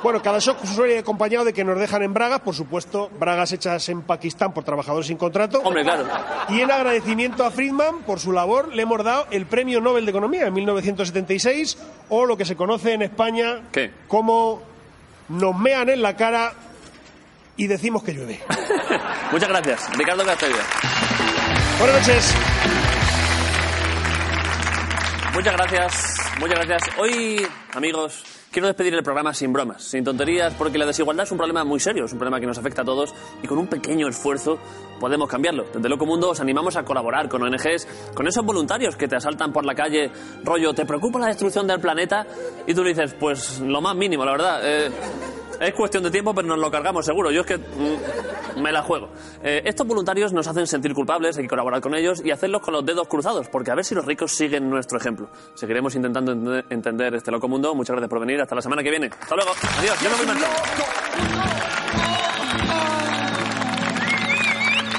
Bueno, 0.00 0.22
cada 0.22 0.38
shock 0.38 0.64
suele 0.64 0.98
acompañado 0.98 1.44
de 1.44 1.52
que 1.52 1.64
nos 1.64 1.76
dejan 1.76 2.04
en 2.04 2.14
bragas, 2.14 2.40
por 2.40 2.54
supuesto, 2.54 3.10
bragas 3.18 3.50
hechas 3.52 3.88
en 3.88 4.02
Pakistán 4.02 4.52
por 4.54 4.62
trabajadores 4.62 5.08
sin 5.08 5.16
contrato. 5.16 5.60
Hombre, 5.64 5.82
claro. 5.82 6.04
Y 6.50 6.60
en 6.60 6.70
agradecimiento 6.70 7.44
a 7.44 7.50
Friedman 7.50 8.02
por 8.06 8.20
su 8.20 8.30
labor, 8.30 8.72
le 8.72 8.82
hemos 8.82 9.02
dado 9.02 9.26
el 9.32 9.46
Premio 9.46 9.80
Nobel 9.80 10.04
de 10.04 10.10
Economía 10.10 10.46
en 10.46 10.54
1976, 10.54 11.78
o 12.10 12.26
lo 12.26 12.36
que 12.36 12.44
se 12.44 12.54
conoce 12.54 12.92
en 12.92 13.02
España 13.02 13.62
¿Qué? 13.72 13.90
como 14.06 14.60
nos 15.30 15.58
mean 15.58 15.88
en 15.88 16.00
la 16.00 16.14
cara 16.16 16.52
y 17.58 17.66
decimos 17.66 18.02
que 18.02 18.14
llueve. 18.14 18.40
Muchas 19.32 19.48
gracias, 19.48 19.98
Ricardo 19.98 20.24
Castella. 20.24 20.64
Buenas 21.78 21.98
noches. 21.98 22.34
Muchas 25.34 25.52
gracias, 25.52 26.16
muchas 26.40 26.66
gracias. 26.66 26.98
Hoy, 26.98 27.46
amigos, 27.74 28.24
quiero 28.50 28.66
despedir 28.66 28.94
el 28.94 29.02
programa 29.02 29.34
sin 29.34 29.52
bromas, 29.52 29.82
sin 29.82 30.02
tonterías, 30.02 30.54
porque 30.54 30.78
la 30.78 30.86
desigualdad 30.86 31.24
es 31.24 31.32
un 31.32 31.38
problema 31.38 31.64
muy 31.64 31.78
serio, 31.78 32.06
es 32.06 32.12
un 32.12 32.18
problema 32.18 32.40
que 32.40 32.46
nos 32.46 32.58
afecta 32.58 32.82
a 32.82 32.84
todos 32.84 33.14
y 33.42 33.46
con 33.46 33.58
un 33.58 33.68
pequeño 33.68 34.08
esfuerzo 34.08 34.58
podemos 34.98 35.28
cambiarlo. 35.28 35.66
Desde 35.72 35.88
Loco 35.88 36.06
Mundo 36.06 36.30
os 36.30 36.40
animamos 36.40 36.76
a 36.76 36.84
colaborar 36.84 37.28
con 37.28 37.42
ONGs, 37.42 37.86
con 38.14 38.26
esos 38.26 38.44
voluntarios 38.44 38.96
que 38.96 39.06
te 39.06 39.16
asaltan 39.16 39.52
por 39.52 39.64
la 39.64 39.74
calle, 39.74 40.10
rollo, 40.42 40.72
¿te 40.74 40.86
preocupa 40.86 41.20
la 41.20 41.26
destrucción 41.26 41.66
del 41.66 41.80
planeta? 41.80 42.26
Y 42.66 42.74
tú 42.74 42.82
le 42.82 42.90
dices, 42.90 43.14
pues 43.14 43.60
lo 43.60 43.80
más 43.80 43.94
mínimo, 43.94 44.24
la 44.24 44.32
verdad. 44.32 44.60
Eh, 44.64 44.90
es 45.60 45.74
cuestión 45.74 46.02
de 46.02 46.10
tiempo, 46.10 46.34
pero 46.34 46.46
nos 46.48 46.58
lo 46.58 46.70
cargamos 46.70 47.04
seguro. 47.06 47.30
Yo 47.30 47.40
es 47.42 47.46
que 47.46 47.58
mm, 47.58 48.60
me 48.62 48.72
la 48.72 48.82
juego. 48.82 49.08
Eh, 49.42 49.62
estos 49.64 49.86
voluntarios 49.86 50.32
nos 50.32 50.46
hacen 50.46 50.66
sentir 50.66 50.92
culpables, 50.94 51.36
hay 51.36 51.44
que 51.44 51.48
colaborar 51.48 51.80
con 51.80 51.94
ellos 51.94 52.22
y 52.24 52.30
hacerlos 52.30 52.62
con 52.62 52.74
los 52.74 52.84
dedos 52.84 53.08
cruzados, 53.08 53.48
porque 53.48 53.70
a 53.70 53.74
ver 53.74 53.84
si 53.84 53.94
los 53.94 54.04
ricos 54.04 54.32
siguen 54.36 54.68
nuestro 54.70 54.98
ejemplo. 54.98 55.28
Seguiremos 55.54 55.94
intentando 55.94 56.32
ente- 56.32 56.64
entender 56.70 57.14
este 57.14 57.30
loco 57.30 57.48
mundo. 57.48 57.74
Muchas 57.74 57.94
gracias 57.94 58.10
por 58.10 58.20
venir. 58.20 58.40
Hasta 58.40 58.54
la 58.54 58.62
semana 58.62 58.82
que 58.82 58.90
viene. 58.90 59.10
Hasta 59.20 59.34
luego. 59.34 59.50
Adiós. 59.78 60.00
Yo 60.02 60.10
me 60.10 60.16
voy 60.16 60.26
marchando. 60.26 61.58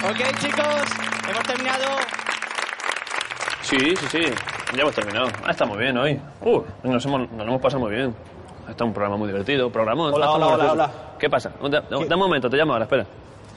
Ok, 0.10 0.40
chicos, 0.40 0.84
hemos 1.30 1.44
terminado. 1.44 1.86
Sí, 3.62 3.78
sí, 3.78 4.06
sí. 4.12 4.22
Ya 4.74 4.82
hemos 4.82 4.96
terminado. 4.96 5.28
Ah, 5.44 5.52
está 5.52 5.66
muy 5.66 5.78
bien 5.78 5.98
hoy. 5.98 6.20
Uh, 6.42 6.62
nos, 6.84 7.06
hemos, 7.06 7.22
nos 7.32 7.38
lo 7.38 7.44
hemos 7.44 7.62
pasado 7.62 7.82
muy 7.84 7.94
bien. 7.96 8.16
Está 8.70 8.84
un 8.86 8.94
programa 8.94 9.18
muy 9.18 9.28
divertido. 9.28 9.70
Programón. 9.70 10.14
Hola, 10.14 10.32
hola, 10.32 10.72
hola. 10.72 10.92
¿Qué 11.20 11.30
pasa? 11.30 11.52
Da, 11.62 11.82
da- 11.82 11.84
da 11.90 12.16
un 12.16 12.20
momento, 12.22 12.50
te 12.50 12.58
llamo 12.58 12.74
ahora, 12.74 12.86
espera. 12.86 13.06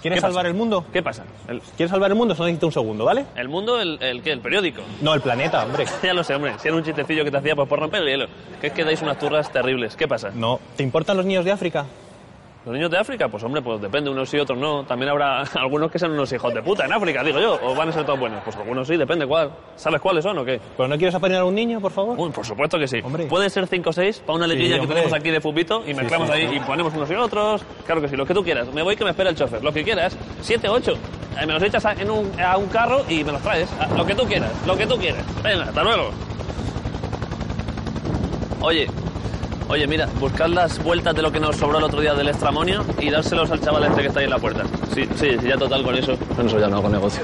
¿Quieres 0.01 0.21
salvar 0.21 0.47
el 0.47 0.55
mundo? 0.55 0.85
¿Qué 0.93 1.01
pasa? 1.01 1.23
El, 1.47 1.61
¿Quieres 1.61 1.91
salvar 1.91 2.11
el 2.11 2.17
mundo? 2.17 2.35
Solo 2.35 2.47
necesito 2.49 2.67
un 2.67 2.73
segundo, 2.73 3.05
¿vale? 3.05 3.25
el 3.37 3.49
mundo, 3.49 3.81
el, 3.81 4.03
el 4.03 4.21
qué? 4.21 4.33
El 4.33 4.41
periódico. 4.41 4.83
No, 5.01 5.15
el 5.15 5.21
planeta, 5.21 5.65
hombre. 5.65 5.85
ya 6.03 6.13
lo 6.13 6.25
sé, 6.25 6.35
hombre. 6.35 6.55
Si 6.59 6.67
era 6.67 6.77
un 6.77 6.83
chistecillo 6.83 7.23
que 7.25 7.31
te 7.31 7.37
hacía 7.37 7.55
pues, 7.55 7.69
por 7.69 7.79
romper 7.79 8.03
el 8.03 8.09
hielo. 8.09 8.27
Que 8.61 8.67
es 8.69 8.73
que 8.73 8.83
dais 8.85 9.01
unas 9.01 9.17
turras 9.21 9.53
terribles. 9.53 9.95
¿Qué 9.95 10.09
pasa? 10.09 10.31
No. 10.35 10.59
¿Te 10.77 10.83
importan 10.83 11.17
los 11.17 11.25
niños 11.25 11.45
de 11.45 11.53
África? 11.53 11.87
¿Los 12.65 12.73
niños 12.75 12.91
de 12.93 12.99
África? 12.99 13.29
Pues 13.29 13.43
hombre, 13.43 13.61
pues 13.61 13.81
depende, 13.81 14.09
unos 14.09 14.29
sí, 14.31 14.39
otros 14.39 14.57
no. 14.57 14.85
También 14.85 15.11
habrá 15.11 15.41
algunos 15.57 15.91
que 15.91 15.99
sean 15.99 16.13
unos 16.13 16.33
hijos 16.33 16.55
de 16.55 16.63
puta 16.63 16.85
en 16.85 16.93
África, 16.93 17.25
digo 17.25 17.41
yo. 17.41 17.59
¿O 17.61 17.75
van 17.75 17.89
a 17.89 17.93
ser 17.93 18.05
todos 18.07 18.21
buenos? 18.21 18.41
Pues 18.45 18.55
algunos 18.57 18.87
sí, 18.87 18.97
depende 18.97 19.27
cuál. 19.27 19.51
¿Sabes 19.75 20.01
cuáles 20.01 20.23
son 20.23 20.39
o 20.39 20.45
qué? 20.45 20.61
¿Pero 20.77 20.89
no 20.89 20.97
quieres 20.97 21.13
apadrinar 21.15 21.43
a 21.43 21.45
un 21.47 21.55
niño, 21.57 21.81
por 21.81 21.91
favor? 21.91 22.15
Uy, 22.19 22.31
por 22.31 22.47
supuesto 22.47 22.79
que 22.79 22.87
sí. 22.87 23.01
Hombre. 23.03 23.27
Puede 23.27 23.51
ser 23.51 23.67
5 23.67 23.91
o 23.91 23.93
6 23.93 24.21
para 24.25 24.37
una 24.37 24.47
liguilla 24.47 24.77
que 24.77 24.83
hombre. 24.83 24.95
tenemos 24.97 25.13
aquí 25.19 25.31
de 25.31 25.41
fubito 25.41 25.83
y 25.87 25.93
mezclamos 25.95 26.29
sí, 26.29 26.35
ahí 26.35 26.49
sí. 26.51 26.55
y 26.57 26.61
ponemos 26.61 26.95
unos 26.95 27.11
y 27.11 27.15
otros. 27.15 27.65
Claro 27.85 28.01
que 28.01 28.09
sí, 28.09 28.15
lo 28.17 28.25
que 28.27 28.35
tú 28.35 28.45
quieras. 28.45 28.73
Me 28.73 28.83
voy 28.83 28.95
que 28.95 29.03
me 29.05 29.11
espera 29.11 29.31
el 29.31 29.37
chofer. 29.37 29.65
Lo 29.65 29.73
que 29.73 29.83
quieras. 29.83 30.17
7, 30.43 30.69
8. 30.69 30.95
Me 31.45 31.47
los 31.53 31.63
echas 31.65 31.85
a- 31.85 31.95
en 31.95 32.11
un, 32.11 32.31
a 32.41 32.57
un 32.59 32.67
carro 32.69 33.03
y 33.09 33.25
me 33.25 33.33
los 33.33 33.43
traes. 33.43 33.69
A- 33.81 33.89
Lo 33.97 34.07
que 34.07 34.15
tú 34.15 34.25
quieras, 34.25 34.53
lo 34.67 34.77
que 34.77 34.87
tú 34.87 34.97
quieras. 34.99 35.25
Venga, 35.43 35.65
hasta 35.65 35.83
luego. 35.83 36.11
Oye, 38.61 38.87
oye, 39.69 39.87
mira, 39.87 40.09
buscad 40.19 40.49
las 40.49 40.83
vueltas 40.83 41.15
de 41.15 41.23
lo 41.23 41.33
que 41.33 41.41
nos 41.41 41.57
sobró 41.57 41.79
el 41.79 41.85
otro 41.85 42.01
día 42.01 42.15
del 42.15 42.29
extramonio 42.29 42.85
y 43.01 43.11
dárselos 43.11 43.51
al 43.51 43.61
chaval 43.61 43.85
este 43.85 44.03
que 44.03 44.09
está 44.09 44.21
ahí 44.21 44.25
en 44.25 44.31
la 44.31 44.39
puerta. 44.39 44.65
Sí, 44.95 45.09
sí, 45.17 45.37
ya 45.47 45.57
total 45.57 45.83
con 45.83 45.97
eso. 45.97 46.17
No, 46.37 46.47
eso 46.47 46.59
ya 46.59 46.69
no 46.69 46.77
hago 46.79 46.89
negocio. 46.89 47.23